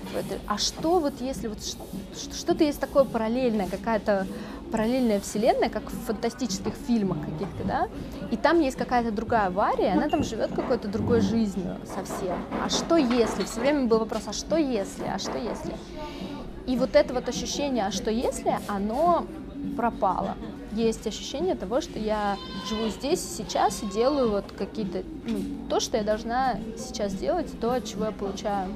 А 0.48 0.58
что 0.58 1.00
вот 1.00 1.14
если 1.22 1.48
вот 1.48 1.60
что-то 2.14 2.64
есть 2.64 2.80
такое 2.80 3.04
параллельное, 3.04 3.68
какая-то 3.68 4.28
параллельная 4.72 5.20
вселенная, 5.20 5.70
как 5.70 5.90
в 5.92 6.06
фантастических 6.06 6.74
фильмах 6.74 7.18
каких-то, 7.26 7.64
да, 7.64 7.90
и 8.32 8.38
там 8.38 8.60
есть 8.60 8.78
какая-то 8.78 9.12
другая 9.12 9.48
авария, 9.48 9.94
она 9.94 10.10
там 10.10 10.24
живет 10.24 10.52
какой-то 10.54 10.88
другой 10.88 11.22
жизнью 11.22 11.78
совсем. 11.86 12.38
А 12.64 12.70
что 12.70 12.96
если? 12.96 13.44
Все 13.44 13.60
время 13.60 13.88
был 13.88 14.00
вопрос, 14.00 14.24
а 14.28 14.34
что 14.34 14.58
если? 14.58 15.06
А 15.06 15.18
что 15.18 15.38
если? 15.38 15.74
И 16.68 16.78
вот 16.78 16.96
это 16.96 17.14
вот 17.14 17.28
ощущение, 17.28 17.86
а 17.88 17.92
что 17.92 18.12
если, 18.12 18.60
оно 18.68 19.26
пропало 19.76 20.36
есть 20.72 21.06
ощущение 21.08 21.56
того, 21.56 21.82
что 21.82 22.00
я 22.00 22.38
живу 22.68 22.90
здесь, 22.90 23.22
сейчас 23.22 23.82
и 23.84 23.88
делаю 23.88 24.30
вот 24.32 24.46
какие-то, 24.58 25.04
ну, 25.26 25.40
то, 25.70 25.80
что 25.80 25.98
я 25.98 26.04
должна 26.04 26.58
сейчас 26.78 27.14
делать, 27.14 27.48
то, 27.60 27.74
от 27.74 27.86
чего 27.86 28.06
я 28.06 28.12
получаю 28.12 28.70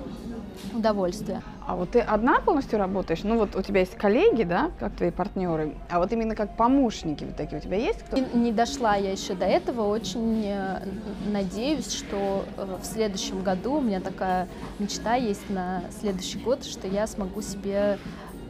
удовольствие. 0.74 1.42
А 1.66 1.76
вот 1.76 1.92
ты 1.92 2.00
одна 2.00 2.40
полностью 2.40 2.78
работаешь? 2.78 3.24
Ну 3.24 3.38
вот 3.38 3.56
у 3.56 3.62
тебя 3.62 3.82
есть 3.82 3.96
коллеги, 3.96 4.44
да, 4.44 4.72
как 4.80 4.94
твои 4.96 5.12
партнеры, 5.12 5.76
а 5.90 6.00
вот 6.00 6.12
именно 6.12 6.36
как 6.36 6.58
помощники 6.58 7.24
вот 7.24 7.36
такие 7.38 7.60
у 7.60 7.62
тебя 7.62 7.78
есть 7.78 8.04
кто? 8.04 8.18
Не, 8.18 8.28
не 8.34 8.52
дошла 8.52 8.96
я 8.96 9.12
еще 9.12 9.34
до 9.34 9.46
этого, 9.46 9.88
очень 9.88 10.44
э, 10.46 10.86
надеюсь, 11.32 11.92
что 11.94 12.46
э, 12.58 12.78
в 12.82 12.86
следующем 12.86 13.44
году 13.44 13.76
у 13.76 13.82
меня 13.82 14.02
такая 14.02 14.48
мечта 14.80 15.16
есть 15.16 15.50
на 15.50 15.84
следующий 16.00 16.38
год, 16.40 16.66
что 16.66 16.88
я 16.88 17.08
смогу 17.08 17.42
себе 17.42 17.98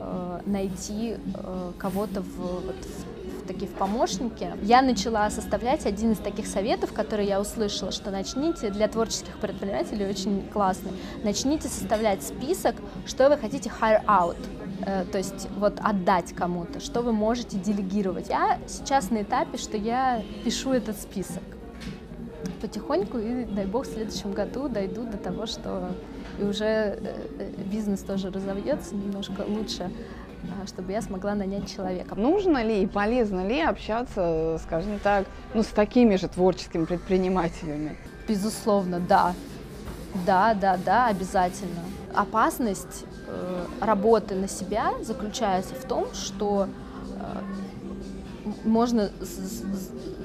э, 0.03 0.39
найти 0.45 1.17
кого-то 1.77 2.21
в, 2.21 2.37
вот, 2.37 2.75
в 2.75 3.47
таки 3.47 3.67
в 3.67 3.71
помощники, 3.71 4.51
я 4.61 4.81
начала 4.81 5.29
составлять 5.29 5.85
один 5.85 6.13
из 6.13 6.17
таких 6.17 6.47
советов, 6.47 6.93
которые 6.93 7.27
я 7.27 7.41
услышала, 7.41 7.91
что 7.91 8.11
начните, 8.11 8.69
для 8.69 8.87
творческих 8.87 9.37
предпринимателей 9.37 10.07
очень 10.07 10.47
классный, 10.51 10.91
начните 11.23 11.67
составлять 11.67 12.23
список, 12.23 12.75
что 13.05 13.29
вы 13.29 13.37
хотите 13.37 13.71
hire 13.81 14.03
out, 14.05 14.37
э, 14.85 15.05
то 15.11 15.17
есть 15.17 15.47
вот 15.57 15.79
отдать 15.81 16.33
кому-то, 16.33 16.79
что 16.79 17.01
вы 17.01 17.13
можете 17.13 17.57
делегировать. 17.57 18.29
Я 18.29 18.59
сейчас 18.67 19.11
на 19.11 19.21
этапе, 19.21 19.57
что 19.57 19.77
я 19.77 20.23
пишу 20.43 20.71
этот 20.71 20.99
список. 20.99 21.43
Потихоньку, 22.61 23.17
и 23.17 23.45
дай 23.45 23.65
бог 23.65 23.85
в 23.85 23.91
следующем 23.91 24.31
году 24.31 24.69
дойду 24.69 25.03
до 25.03 25.17
того, 25.17 25.45
что 25.45 25.91
и 26.39 26.43
уже 26.43 26.65
э, 26.65 26.97
э, 27.39 27.51
бизнес 27.73 28.01
тоже 28.01 28.29
разовьется 28.29 28.95
немножко 28.95 29.43
лучше 29.47 29.91
чтобы 30.67 30.91
я 30.91 31.01
смогла 31.01 31.35
нанять 31.35 31.73
человека. 31.73 32.15
Нужно 32.15 32.63
ли 32.63 32.83
и 32.83 32.85
полезно 32.85 33.47
ли 33.47 33.61
общаться, 33.61 34.59
скажем 34.61 34.99
так, 34.99 35.25
ну, 35.53 35.63
с 35.63 35.67
такими 35.67 36.17
же 36.17 36.27
творческими 36.27 36.83
предпринимателями? 36.83 37.97
Безусловно, 38.27 38.99
да. 38.99 39.33
Да, 40.25 40.53
да, 40.53 40.77
да, 40.85 41.07
обязательно. 41.07 41.79
Опасность 42.13 43.05
э, 43.27 43.65
работы 43.79 44.35
на 44.35 44.49
себя 44.49 44.93
заключается 45.01 45.75
в 45.75 45.85
том, 45.85 46.13
что 46.13 46.67
э, 46.67 47.41
можно 48.65 49.11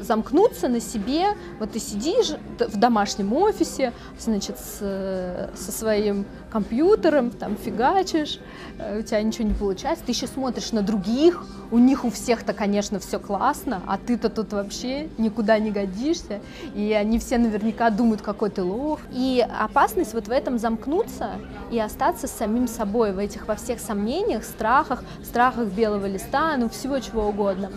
замкнуться 0.00 0.68
на 0.68 0.80
себе, 0.80 1.26
вот 1.58 1.72
ты 1.72 1.78
сидишь 1.78 2.32
в 2.58 2.76
домашнем 2.76 3.32
офисе, 3.32 3.92
значит, 4.18 4.58
с, 4.58 5.50
со 5.54 5.72
своим 5.72 6.26
компьютером, 6.48 7.30
там 7.30 7.56
фигачишь, 7.56 8.40
э, 8.78 9.00
у 9.00 9.02
тебя 9.02 9.22
ничего 9.22 9.48
не 9.48 9.54
получается, 9.54 10.04
ты 10.04 10.12
еще 10.12 10.26
смотришь 10.26 10.72
на 10.72 10.82
других, 10.82 11.44
у 11.70 11.78
них 11.78 12.04
у 12.04 12.10
всех-то, 12.10 12.52
конечно, 12.52 12.98
все 12.98 13.18
классно, 13.18 13.82
а 13.86 13.98
ты-то 13.98 14.28
тут 14.28 14.52
вообще 14.52 15.08
никуда 15.18 15.58
не 15.58 15.70
годишься, 15.70 16.40
и 16.74 16.92
они 16.92 17.18
все 17.18 17.38
наверняка 17.38 17.90
думают, 17.90 18.22
какой 18.22 18.50
ты 18.50 18.62
лох. 18.62 19.00
И 19.12 19.46
опасность 19.58 20.14
вот 20.14 20.28
в 20.28 20.30
этом 20.30 20.58
замкнуться 20.58 21.32
и 21.70 21.78
остаться 21.78 22.26
с 22.26 22.32
самим 22.32 22.68
собой 22.68 23.12
в 23.12 23.18
этих 23.18 23.46
во 23.48 23.54
всех 23.54 23.80
сомнениях, 23.80 24.44
страхах, 24.44 25.02
страхах 25.22 25.68
белого 25.68 26.06
листа, 26.06 26.56
ну 26.56 26.68
всего 26.68 26.98
чего 26.98 27.26
угодно. 27.28 27.70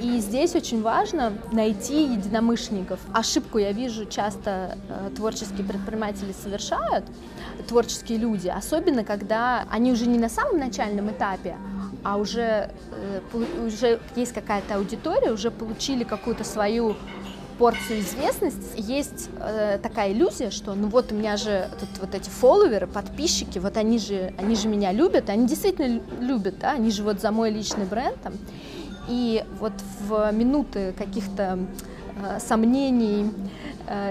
И 0.00 0.18
здесь 0.18 0.54
очень 0.54 0.82
важно 0.82 1.32
найти 1.52 2.04
единомышленников. 2.04 2.98
Ошибку 3.12 3.58
я 3.58 3.72
вижу 3.72 4.04
часто 4.06 4.76
э, 4.88 5.10
творческие 5.14 5.64
предприниматели 5.64 6.32
совершают, 6.32 7.04
творческие 7.62 8.18
люди, 8.18 8.48
особенно 8.48 9.04
когда 9.04 9.66
они 9.70 9.92
уже 9.92 10.06
не 10.06 10.18
на 10.18 10.28
самом 10.28 10.58
начальном 10.58 11.10
этапе, 11.10 11.56
а 12.04 12.16
уже, 12.16 12.70
э, 12.90 13.20
уже 13.64 14.00
есть 14.16 14.32
какая-то 14.32 14.76
аудитория, 14.76 15.32
уже 15.32 15.50
получили 15.50 16.04
какую-то 16.04 16.44
свою 16.44 16.96
порцию 17.58 18.00
известности. 18.00 18.74
Есть 18.76 19.30
э, 19.38 19.78
такая 19.82 20.12
иллюзия, 20.12 20.50
что 20.50 20.74
ну 20.74 20.88
вот 20.88 21.12
у 21.12 21.14
меня 21.14 21.36
же 21.36 21.68
тут 21.78 21.88
вот 22.00 22.14
эти 22.14 22.28
фолловеры, 22.28 22.86
подписчики, 22.86 23.58
вот 23.58 23.76
они 23.76 23.98
же, 23.98 24.34
они 24.38 24.56
же 24.56 24.68
меня 24.68 24.92
любят, 24.92 25.30
они 25.30 25.46
действительно 25.46 26.00
любят, 26.20 26.58
да, 26.58 26.72
они 26.72 26.90
же 26.90 27.02
вот 27.02 27.20
за 27.20 27.30
мой 27.30 27.50
личный 27.50 27.84
бренд 27.84 28.20
там. 28.22 28.32
И 29.08 29.44
вот 29.60 29.72
в 30.00 30.32
минуты 30.32 30.92
каких-то 30.96 31.58
э, 32.16 32.40
сомнений 32.40 33.30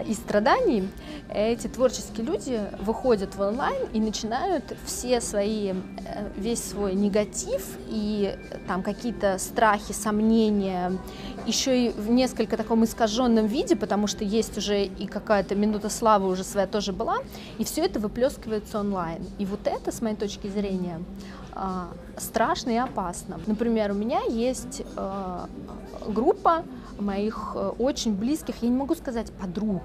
и 0.05 0.13
страданий 0.13 0.89
эти 1.33 1.67
творческие 1.67 2.25
люди 2.25 2.59
выходят 2.81 3.35
в 3.35 3.41
онлайн 3.41 3.87
и 3.93 4.01
начинают 4.01 4.75
все 4.85 5.21
свои, 5.21 5.71
э, 5.71 5.73
весь 6.35 6.61
свой 6.61 6.93
негатив 6.93 7.77
и 7.87 8.35
там 8.67 8.83
какие-то 8.83 9.37
страхи, 9.37 9.93
сомнения, 9.93 10.91
еще 11.47 11.87
и 11.87 11.89
в 11.89 12.09
несколько 12.09 12.57
таком 12.57 12.83
искаженном 12.83 13.47
виде, 13.47 13.77
потому 13.77 14.07
что 14.07 14.25
есть 14.25 14.57
уже 14.57 14.83
и 14.83 15.07
какая-то 15.07 15.55
минута 15.55 15.89
славы 15.89 16.27
уже 16.27 16.43
своя 16.43 16.67
тоже 16.67 16.91
была, 16.91 17.19
и 17.57 17.63
все 17.63 17.85
это 17.85 17.99
выплескивается 17.99 18.79
онлайн. 18.79 19.25
И 19.39 19.45
вот 19.45 19.61
это, 19.65 19.91
с 19.91 20.01
моей 20.01 20.17
точки 20.17 20.47
зрения, 20.47 21.01
а, 21.53 21.89
страшно 22.17 22.71
и 22.71 22.77
опасно. 22.77 23.39
Например, 23.47 23.91
у 23.91 23.95
меня 23.95 24.21
есть 24.23 24.83
группа 26.07 26.63
моих 27.01 27.53
э, 27.55 27.69
очень 27.79 28.15
близких, 28.15 28.61
я 28.61 28.69
не 28.69 28.77
могу 28.77 28.95
сказать 28.95 29.31
подруг, 29.31 29.81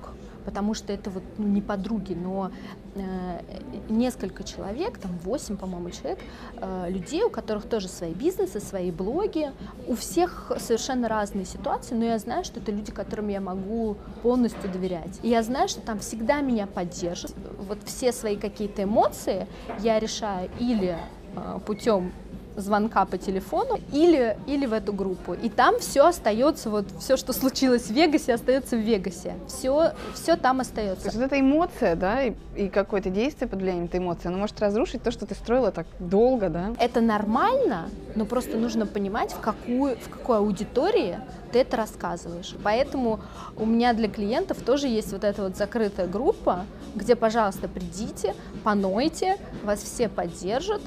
потому 0.46 0.74
что 0.74 0.92
это 0.92 1.10
вот 1.10 1.24
ну, 1.38 1.48
не 1.48 1.60
подруги, 1.60 2.14
но 2.14 2.52
э, 2.94 3.40
несколько 3.88 4.44
человек, 4.44 4.96
там 4.98 5.10
8, 5.24 5.56
по-моему, 5.56 5.90
человек, 5.90 6.20
э, 6.56 6.86
людей, 6.88 7.24
у 7.24 7.30
которых 7.30 7.68
тоже 7.68 7.88
свои 7.88 8.14
бизнесы, 8.14 8.60
свои 8.60 8.92
блоги, 8.92 9.50
у 9.88 9.96
всех 9.96 10.52
совершенно 10.58 11.08
разные 11.08 11.44
ситуации, 11.44 11.96
но 11.96 12.04
я 12.04 12.18
знаю, 12.18 12.44
что 12.44 12.60
это 12.60 12.70
люди, 12.70 12.92
которым 12.92 13.28
я 13.28 13.40
могу 13.40 13.96
полностью 14.22 14.70
доверять. 14.70 15.18
И 15.22 15.28
я 15.28 15.42
знаю, 15.42 15.68
что 15.68 15.80
там 15.80 15.98
всегда 15.98 16.40
меня 16.40 16.68
поддержат. 16.68 17.34
Вот 17.58 17.78
все 17.84 18.12
свои 18.12 18.36
какие-то 18.36 18.84
эмоции 18.84 19.48
я 19.80 19.98
решаю 19.98 20.48
или 20.60 20.96
э, 21.34 21.58
путем 21.66 22.12
звонка 22.56 23.04
по 23.04 23.18
телефону 23.18 23.78
или, 23.92 24.36
или 24.46 24.66
в 24.66 24.72
эту 24.72 24.92
группу. 24.92 25.34
И 25.34 25.48
там 25.48 25.78
все 25.78 26.06
остается, 26.06 26.70
вот 26.70 26.86
все, 26.98 27.16
что 27.16 27.32
случилось 27.32 27.84
в 27.84 27.90
Вегасе, 27.90 28.34
остается 28.34 28.76
в 28.76 28.80
Вегасе. 28.80 29.34
Все, 29.46 29.92
все 30.14 30.36
там 30.36 30.60
остается. 30.60 31.02
То 31.02 31.08
есть 31.08 31.16
вот 31.16 31.26
эта 31.26 31.40
эмоция, 31.40 31.96
да, 31.96 32.22
и, 32.22 32.32
и 32.54 32.68
какое-то 32.68 33.10
действие 33.10 33.48
под 33.48 33.60
влиянием 33.60 33.86
этой 33.86 34.00
эмоции, 34.00 34.28
оно 34.28 34.38
может 34.38 34.60
разрушить 34.60 35.02
то, 35.02 35.10
что 35.10 35.26
ты 35.26 35.34
строила 35.34 35.70
так 35.70 35.86
долго, 35.98 36.48
да? 36.48 36.74
Это 36.78 37.00
нормально, 37.00 37.90
но 38.14 38.24
просто 38.24 38.56
нужно 38.56 38.86
понимать, 38.86 39.32
в, 39.32 39.40
какую, 39.40 39.96
в 39.96 40.08
какой 40.08 40.38
аудитории 40.38 41.18
ты 41.52 41.60
это 41.60 41.76
рассказываешь. 41.76 42.54
Поэтому 42.62 43.20
у 43.56 43.66
меня 43.66 43.92
для 43.92 44.08
клиентов 44.08 44.58
тоже 44.62 44.88
есть 44.88 45.12
вот 45.12 45.24
эта 45.24 45.42
вот 45.42 45.56
закрытая 45.56 46.06
группа, 46.06 46.64
где, 46.94 47.14
пожалуйста, 47.14 47.68
придите, 47.68 48.34
понойте, 48.64 49.36
вас 49.64 49.82
все 49.82 50.08
поддержат, 50.08 50.82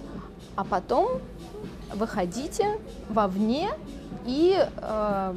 а 0.55 0.63
потом 0.63 1.21
выходите 1.93 2.79
вовне 3.09 3.69
и 4.25 4.57
э, 4.57 5.35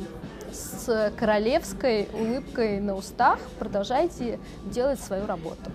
с 0.52 1.12
королевской 1.16 2.08
улыбкой 2.12 2.80
на 2.80 2.94
устах 2.94 3.38
продолжайте 3.58 4.38
делать 4.66 5.00
свою 5.00 5.26
работу. 5.26 5.70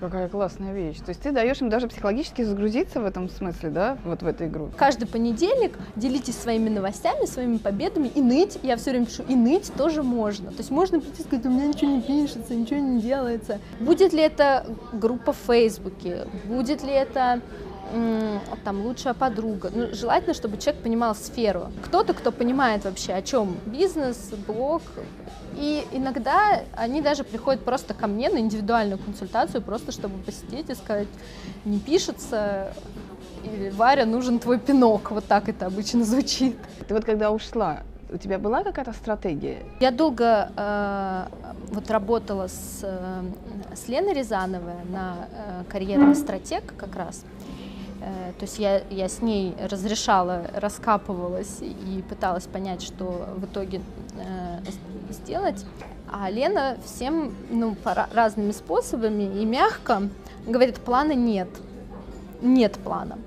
Какая 0.00 0.30
классная 0.30 0.72
вещь. 0.72 0.96
То 0.96 1.10
есть 1.10 1.20
ты 1.20 1.30
даешь 1.30 1.60
им 1.60 1.68
даже 1.68 1.86
психологически 1.86 2.40
загрузиться 2.40 3.02
в 3.02 3.04
этом 3.04 3.28
смысле, 3.28 3.68
да, 3.68 3.98
вот 4.06 4.22
в 4.22 4.26
эту 4.26 4.46
игру. 4.46 4.70
Каждый 4.78 5.06
понедельник 5.06 5.76
делитесь 5.94 6.38
своими 6.38 6.70
новостями, 6.70 7.26
своими 7.26 7.58
победами 7.58 8.08
и 8.08 8.22
ныть, 8.22 8.58
я 8.62 8.78
все 8.78 8.92
время 8.92 9.04
пишу, 9.04 9.24
и 9.28 9.34
ныть 9.34 9.70
тоже 9.74 10.02
можно. 10.02 10.52
То 10.52 10.58
есть 10.58 10.70
можно 10.70 11.00
прийти 11.00 11.20
и 11.20 11.26
сказать, 11.26 11.44
у 11.44 11.50
меня 11.50 11.66
ничего 11.66 11.90
не 11.90 12.00
пишется, 12.00 12.54
ничего 12.54 12.80
не 12.80 13.02
делается. 13.02 13.58
Будет 13.78 14.14
ли 14.14 14.22
это 14.22 14.64
группа 14.94 15.34
в 15.34 15.38
Фейсбуке, 15.46 16.26
будет 16.46 16.82
ли 16.82 16.92
это 16.92 17.42
там 18.64 18.84
лучшая 18.84 19.14
подруга. 19.14 19.70
Ну, 19.74 19.88
желательно, 19.92 20.34
чтобы 20.34 20.58
человек 20.58 20.82
понимал 20.82 21.14
сферу. 21.14 21.72
Кто-то, 21.84 22.14
кто 22.14 22.32
понимает 22.32 22.84
вообще, 22.84 23.12
о 23.14 23.22
чем 23.22 23.56
бизнес, 23.66 24.30
блог. 24.46 24.82
И 25.56 25.84
иногда 25.92 26.62
они 26.76 27.02
даже 27.02 27.24
приходят 27.24 27.64
просто 27.64 27.94
ко 27.94 28.06
мне 28.06 28.30
на 28.30 28.38
индивидуальную 28.38 28.98
консультацию, 28.98 29.62
просто 29.62 29.92
чтобы 29.92 30.18
посидеть 30.18 30.70
и 30.70 30.74
сказать, 30.74 31.08
не 31.64 31.78
пишется, 31.78 32.72
или 33.44 33.70
Варя, 33.70 34.06
нужен 34.06 34.38
твой 34.38 34.58
пинок. 34.58 35.10
Вот 35.10 35.24
так 35.24 35.48
это 35.48 35.66
обычно 35.66 36.04
звучит. 36.04 36.56
Ты 36.86 36.94
вот 36.94 37.04
когда 37.04 37.30
ушла, 37.30 37.82
у 38.12 38.16
тебя 38.16 38.38
была 38.38 38.62
какая-то 38.62 38.92
стратегия? 38.92 39.58
Я 39.80 39.90
долго 39.90 40.50
э, 40.56 41.26
вот 41.68 41.90
работала 41.90 42.48
с, 42.48 42.80
э, 42.82 43.22
с 43.74 43.88
Леной 43.88 44.14
Рязановой 44.14 44.84
на 44.90 45.28
э, 45.32 45.64
карьерный 45.68 46.14
стратег 46.14 46.74
как 46.76 46.96
раз. 46.96 47.24
Э, 48.00 48.32
то 48.38 48.44
есть 48.44 48.58
я, 48.58 48.82
я 48.90 49.08
с 49.08 49.20
ней 49.20 49.54
разрешала, 49.60 50.46
раскапывалась 50.54 51.58
и 51.60 52.02
пыталась 52.08 52.46
понять, 52.46 52.82
что 52.82 53.28
в 53.36 53.44
итоге 53.44 53.82
э, 54.16 54.60
сделать. 55.10 55.64
А 56.10 56.30
Лена 56.30 56.76
всем 56.84 57.34
ну, 57.50 57.76
разными 58.12 58.52
способами 58.52 59.40
и 59.40 59.44
мягко 59.44 60.08
говорит, 60.46 60.78
плана 60.80 61.12
нет. 61.12 61.48
Нет 62.40 62.78
плана. 62.78 63.18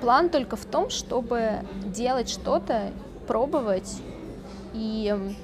План 0.00 0.30
только 0.30 0.56
в 0.56 0.64
том, 0.64 0.90
чтобы 0.90 1.64
делать 1.84 2.28
что-то, 2.28 2.92
пробовать 3.26 4.00
и 4.72 5.34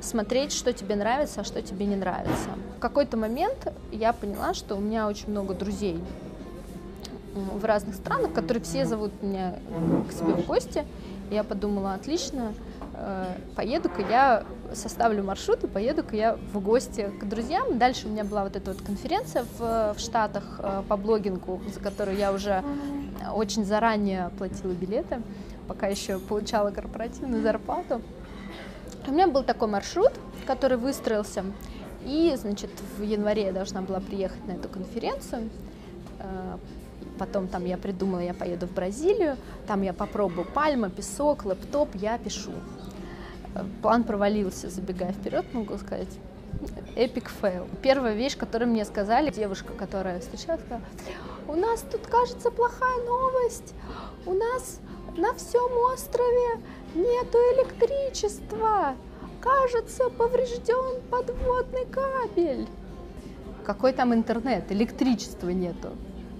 смотреть, 0.00 0.52
что 0.52 0.72
тебе 0.72 0.96
нравится, 0.96 1.40
а 1.40 1.44
что 1.44 1.62
тебе 1.62 1.86
не 1.86 1.96
нравится. 1.96 2.50
В 2.76 2.80
какой-то 2.80 3.16
момент 3.16 3.72
я 3.90 4.12
поняла, 4.12 4.52
что 4.52 4.76
у 4.76 4.80
меня 4.80 5.08
очень 5.08 5.30
много 5.30 5.54
друзей 5.54 5.98
в 7.34 7.64
разных 7.64 7.94
странах, 7.94 8.32
которые 8.32 8.62
все 8.62 8.84
зовут 8.84 9.22
меня 9.22 9.54
к 10.08 10.12
себе 10.12 10.34
в 10.34 10.46
гости. 10.46 10.84
я 11.30 11.44
подумала, 11.44 11.94
отлично, 11.94 12.52
э, 12.94 13.26
поеду-ка 13.56 14.02
я, 14.02 14.44
составлю 14.74 15.22
маршрут 15.24 15.64
и 15.64 15.66
поеду-ка 15.66 16.16
я 16.16 16.38
в 16.52 16.60
гости 16.60 17.10
к 17.20 17.24
друзьям. 17.24 17.78
Дальше 17.78 18.06
у 18.06 18.10
меня 18.10 18.24
была 18.24 18.44
вот 18.44 18.56
эта 18.56 18.72
вот 18.72 18.82
конференция 18.82 19.44
в, 19.58 19.94
в 19.94 19.98
Штатах 19.98 20.60
э, 20.62 20.82
по 20.88 20.96
блогингу, 20.96 21.60
за 21.72 21.80
которую 21.80 22.16
я 22.16 22.32
уже 22.32 22.62
очень 23.34 23.64
заранее 23.64 24.26
оплатила 24.26 24.72
билеты, 24.72 25.22
пока 25.68 25.86
еще 25.86 26.18
получала 26.18 26.70
корпоративную 26.70 27.42
зарплату. 27.42 28.02
У 29.06 29.10
меня 29.10 29.26
был 29.26 29.42
такой 29.42 29.68
маршрут, 29.68 30.12
который 30.46 30.76
выстроился, 30.76 31.44
и, 32.04 32.34
значит, 32.36 32.70
в 32.98 33.02
январе 33.02 33.44
я 33.44 33.52
должна 33.52 33.80
была 33.80 34.00
приехать 34.00 34.44
на 34.46 34.52
эту 34.52 34.68
конференцию, 34.68 35.50
э, 36.18 36.56
Потом 37.18 37.48
там 37.48 37.64
я 37.64 37.76
придумала, 37.76 38.20
я 38.20 38.34
поеду 38.34 38.66
в 38.66 38.72
Бразилию, 38.72 39.36
там 39.66 39.82
я 39.82 39.92
попробую 39.92 40.46
пальма, 40.46 40.90
песок, 40.90 41.44
лэптоп, 41.44 41.94
я 41.94 42.18
пишу. 42.18 42.52
Э, 43.54 43.64
план 43.82 44.04
провалился, 44.04 44.70
забегая 44.70 45.12
вперед, 45.12 45.44
могу 45.52 45.76
сказать. 45.78 46.08
Epic 46.96 47.28
fail. 47.28 47.66
Первая 47.82 48.14
вещь, 48.14 48.36
которую 48.36 48.70
мне 48.70 48.84
сказали, 48.84 49.30
девушка, 49.30 49.72
которая 49.72 50.20
встречалась, 50.20 50.60
сказала, 50.60 50.82
у 51.48 51.54
нас 51.54 51.84
тут, 51.90 52.06
кажется, 52.06 52.50
плохая 52.50 53.04
новость. 53.04 53.74
У 54.26 54.32
нас 54.32 54.80
на 55.16 55.34
всем 55.34 55.70
острове 55.92 56.62
нету 56.94 57.38
электричества. 57.54 58.94
Кажется, 59.40 60.08
поврежден 60.10 61.00
подводный 61.10 61.86
кабель. 61.86 62.68
Какой 63.64 63.92
там 63.92 64.14
интернет? 64.14 64.70
Электричества 64.70 65.48
нету 65.48 65.90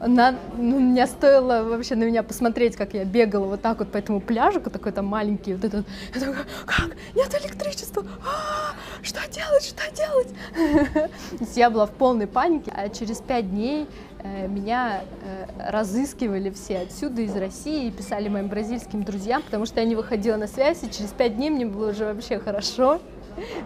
на, 0.07 0.35
ну, 0.57 0.81
меня 0.81 1.07
стоило 1.07 1.63
вообще 1.63 1.95
на 1.95 2.05
меня 2.05 2.23
посмотреть, 2.23 2.77
как 2.77 2.95
я 2.95 3.05
бегала 3.05 3.47
вот 3.47 3.63
так 3.63 3.79
вот 3.79 3.91
по 3.91 3.97
этому 3.97 4.21
пляжу, 4.21 4.61
такой 4.61 4.93
там 4.93 5.07
маленький, 5.07 5.55
вот 5.55 5.65
этот, 5.65 5.87
я 6.15 6.21
такая, 6.21 6.47
как, 6.67 6.97
нет 7.15 7.41
электричества, 7.41 8.05
а, 8.25 8.75
что 9.03 9.21
делать, 9.31 9.65
что 9.65 9.83
делать? 9.95 11.11
Я 11.57 11.71
была 11.71 11.87
в 11.87 11.91
полной 11.91 12.27
панике, 12.27 12.73
а 12.75 12.89
через 12.89 13.19
пять 13.19 13.51
дней 13.51 13.87
э, 14.23 14.47
меня 14.47 15.03
э, 15.25 15.71
разыскивали 15.71 16.51
все 16.51 16.81
отсюда, 16.81 17.23
из 17.23 17.35
России, 17.37 17.87
и 17.87 17.91
писали 17.91 18.29
моим 18.29 18.49
бразильским 18.49 19.03
друзьям, 19.03 19.43
потому 19.43 19.67
что 19.67 19.81
я 19.81 19.87
не 19.87 19.97
выходила 19.97 20.37
на 20.37 20.47
связь, 20.47 20.83
и 20.83 20.91
через 20.91 21.11
пять 21.11 21.37
дней 21.37 21.51
мне 21.51 21.67
было 21.67 21.91
уже 21.91 22.05
вообще 22.05 22.39
хорошо, 22.39 23.01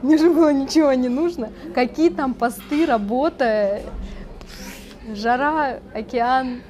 мне 0.03 0.19
же 0.19 0.31
было 0.31 0.53
ничего 0.53 0.93
не 0.93 1.09
нужно, 1.09 1.51
какие 1.75 2.11
там 2.11 2.35
посты, 2.35 2.87
работа, 2.87 3.83
жара, 5.15 5.81
океан, 5.95 6.63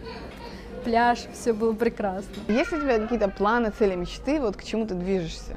пляж, 0.85 1.19
все 1.33 1.53
было 1.53 1.73
прекрасно. 1.73 2.31
Есть 2.49 2.73
у 2.73 2.81
тебя 2.81 2.99
какие-то 2.99 3.29
планы, 3.29 3.73
цели, 3.77 3.95
мечты, 3.95 4.41
вот 4.41 4.57
к 4.57 4.65
чему 4.65 4.87
ты 4.87 4.95
движешься? 4.95 5.57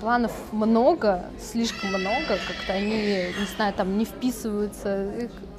Планов 0.00 0.32
много, 0.50 1.24
слишком 1.40 1.90
много, 1.90 2.26
как-то 2.26 2.72
они, 2.72 3.26
не 3.38 3.46
знаю, 3.56 3.72
там 3.72 3.96
не 3.98 4.04
вписываются. 4.04 5.12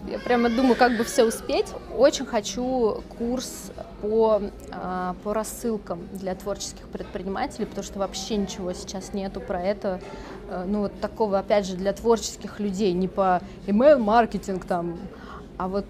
Я 0.08 0.20
прямо 0.20 0.49
думаю, 0.49 0.76
как 0.76 0.97
бы 0.97 1.06
все 1.06 1.24
успеть. 1.24 1.68
Очень 1.97 2.26
хочу 2.26 3.01
курс 3.18 3.72
по, 4.01 4.41
а, 4.72 5.16
по 5.24 5.34
рассылкам 5.34 6.10
для 6.12 6.36
творческих 6.36 6.86
предпринимателей, 6.89 7.66
потому 7.66 7.86
что 7.86 7.99
вообще 7.99 8.36
ничего 8.36 8.74
сейчас 8.74 9.14
нету 9.14 9.39
про 9.39 9.62
это. 9.62 10.01
Э, 10.49 10.66
ну, 10.68 10.82
вот 10.82 10.99
такого, 10.99 11.39
опять 11.39 11.66
же, 11.66 11.78
для 11.78 11.93
творческих 11.93 12.60
людей, 12.60 12.91
не 12.91 13.08
по 13.08 13.41
email-маркетинг 13.66 14.66
там, 14.66 14.97
а 15.58 15.68
вот 15.68 15.86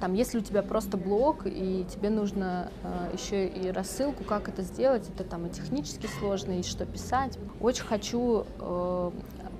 там, 0.00 0.14
если 0.14 0.38
у 0.38 0.40
тебя 0.42 0.62
просто 0.62 0.96
блог, 0.96 1.46
и 1.46 1.86
тебе 1.90 2.10
нужно 2.10 2.70
э, 2.82 3.10
еще 3.14 3.46
и 3.46 3.70
рассылку, 3.70 4.22
как 4.24 4.48
это 4.48 4.62
сделать, 4.62 5.08
это 5.08 5.24
там 5.24 5.46
и 5.46 5.50
технически 5.50 6.08
сложно, 6.18 6.58
и 6.58 6.62
что 6.62 6.84
писать. 6.84 7.38
Очень 7.60 7.84
хочу 7.84 8.44
э, 8.58 9.10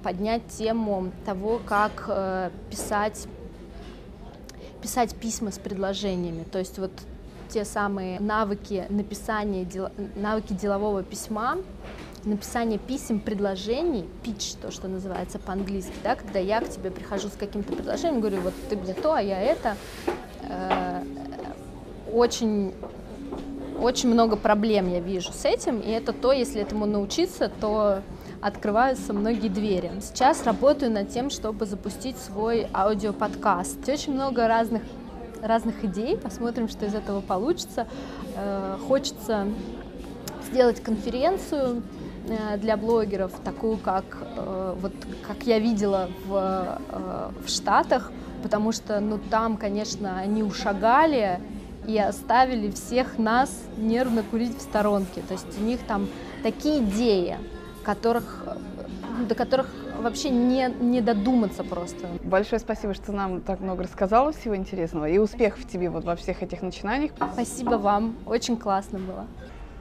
поднять 0.02 0.46
тему 0.48 1.12
того, 1.24 1.60
как 1.64 2.04
э, 2.08 2.50
писать, 2.70 3.26
писать 4.82 5.14
письма 5.14 5.50
с 5.50 5.58
предложениями. 5.58 6.44
То 6.44 6.58
есть 6.58 6.78
вот 6.78 6.92
те 7.48 7.64
самые 7.64 8.20
навыки 8.20 8.86
написания, 8.90 9.64
дел, 9.64 9.88
навыки 10.14 10.52
делового 10.52 11.02
письма, 11.02 11.56
написание 12.24 12.78
писем, 12.78 13.20
предложений, 13.20 14.06
pitch, 14.24 14.56
то, 14.60 14.70
что 14.70 14.88
называется 14.88 15.38
по-английски, 15.38 15.92
да, 16.02 16.14
когда 16.14 16.38
я 16.38 16.60
к 16.60 16.68
тебе 16.68 16.90
прихожу 16.90 17.28
с 17.28 17.32
каким-то 17.32 17.72
предложением, 17.72 18.20
говорю, 18.20 18.40
вот 18.40 18.54
ты 18.68 18.76
мне 18.76 18.94
то, 18.94 19.12
а 19.12 19.20
я 19.20 19.40
это, 19.40 19.76
э, 20.42 21.02
очень, 22.12 22.74
очень 23.80 24.08
много 24.08 24.36
проблем 24.36 24.90
я 24.92 25.00
вижу 25.00 25.32
с 25.32 25.44
этим, 25.44 25.80
и 25.80 25.90
это 25.90 26.12
то, 26.12 26.32
если 26.32 26.60
этому 26.60 26.86
научиться, 26.86 27.50
то 27.60 28.02
открываются 28.40 29.12
многие 29.12 29.48
двери. 29.48 29.90
Сейчас 30.00 30.44
работаю 30.44 30.92
над 30.92 31.10
тем, 31.10 31.30
чтобы 31.30 31.66
запустить 31.66 32.16
свой 32.18 32.68
аудиоподкаст. 32.72 33.88
Очень 33.88 34.14
много 34.14 34.46
разных 34.46 34.82
разных 35.42 35.84
идей, 35.84 36.16
посмотрим, 36.16 36.68
что 36.68 36.86
из 36.86 36.94
этого 36.94 37.20
получится. 37.20 37.86
Э, 38.34 38.76
хочется 38.88 39.46
сделать 40.48 40.82
конференцию 40.82 41.82
для 42.58 42.76
блогеров, 42.76 43.32
такую, 43.44 43.78
как, 43.78 44.04
э, 44.36 44.74
вот, 44.80 44.92
как 45.26 45.44
я 45.44 45.58
видела 45.58 46.08
в, 46.26 46.78
в 47.44 47.48
Штатах, 47.48 48.12
потому 48.42 48.72
что 48.72 49.00
ну, 49.00 49.18
там, 49.18 49.56
конечно, 49.56 50.18
они 50.18 50.42
ушагали 50.42 51.40
и 51.86 51.98
оставили 51.98 52.70
всех 52.70 53.18
нас 53.18 53.50
нервно 53.76 54.22
курить 54.22 54.56
в 54.56 54.60
сторонке. 54.60 55.22
То 55.26 55.34
есть 55.34 55.58
у 55.58 55.62
них 55.62 55.80
там 55.86 56.06
такие 56.42 56.84
идеи, 56.84 57.38
которых, 57.82 58.44
до 59.26 59.34
которых 59.34 59.70
вообще 59.98 60.30
не, 60.30 60.72
не 60.80 61.00
додуматься 61.00 61.64
просто. 61.64 62.06
Большое 62.22 62.60
спасибо, 62.60 62.94
что 62.94 63.12
нам 63.12 63.40
так 63.40 63.60
много 63.60 63.84
рассказала 63.84 64.32
всего 64.32 64.54
интересного. 64.56 65.08
И 65.08 65.18
успехов 65.18 65.66
тебе 65.66 65.90
вот 65.90 66.04
во 66.04 66.14
всех 66.14 66.42
этих 66.42 66.62
начинаниях. 66.62 67.12
Спасибо 67.32 67.76
вам. 67.76 68.16
Очень 68.26 68.56
классно 68.56 68.98
было. 68.98 69.26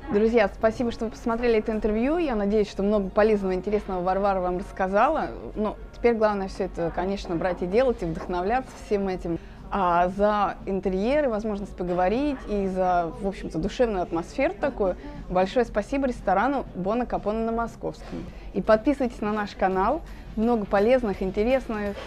Друзья, 0.09 0.49
спасибо, 0.53 0.93
что 0.93 1.03
вы 1.05 1.11
посмотрели 1.11 1.59
это 1.59 1.73
интервью. 1.73 2.17
Я 2.17 2.35
надеюсь, 2.35 2.69
что 2.69 2.81
много 2.81 3.09
полезного 3.09 3.51
и 3.51 3.55
интересного 3.55 4.01
Варвара 4.01 4.39
вам 4.39 4.57
рассказала. 4.57 5.31
Ну, 5.55 5.75
теперь 5.93 6.13
главное 6.13 6.47
все 6.47 6.63
это, 6.63 6.93
конечно, 6.95 7.35
брать 7.35 7.61
и 7.61 7.65
делать, 7.65 8.01
и 8.01 8.05
вдохновляться 8.05 8.71
всем 8.85 9.09
этим. 9.09 9.37
А 9.69 10.07
за 10.07 10.55
интерьеры, 10.65 11.27
возможность 11.27 11.75
поговорить 11.75 12.37
и 12.47 12.67
за, 12.67 13.11
в 13.19 13.27
общем-то, 13.27 13.57
душевную 13.57 14.01
атмосферу 14.01 14.53
такую 14.53 14.95
большое 15.27 15.65
спасибо 15.65 16.07
ресторану 16.07 16.65
Бона 16.73 17.05
Капона 17.05 17.41
на 17.41 17.51
Московском. 17.51 18.23
И 18.53 18.61
подписывайтесь 18.61 19.19
на 19.19 19.33
наш 19.33 19.55
канал. 19.55 20.01
Много 20.37 20.65
полезных, 20.65 21.21
интересных, 21.21 21.97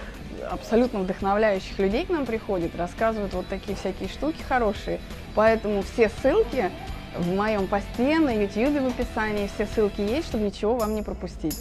абсолютно 0.50 1.00
вдохновляющих 1.00 1.78
людей 1.78 2.06
к 2.06 2.08
нам 2.08 2.24
приходит, 2.24 2.74
рассказывают 2.76 3.34
вот 3.34 3.46
такие 3.48 3.76
всякие 3.76 4.08
штуки 4.08 4.40
хорошие. 4.40 5.00
Поэтому 5.34 5.82
все 5.82 6.08
ссылки 6.08 6.70
в 7.16 7.34
моем 7.34 7.66
посте 7.66 8.18
на 8.18 8.30
YouTube 8.30 8.80
в 8.80 8.86
описании, 8.86 9.48
все 9.54 9.66
ссылки 9.66 10.00
есть, 10.00 10.28
чтобы 10.28 10.44
ничего 10.44 10.76
вам 10.76 10.94
не 10.94 11.02
пропустить. 11.02 11.56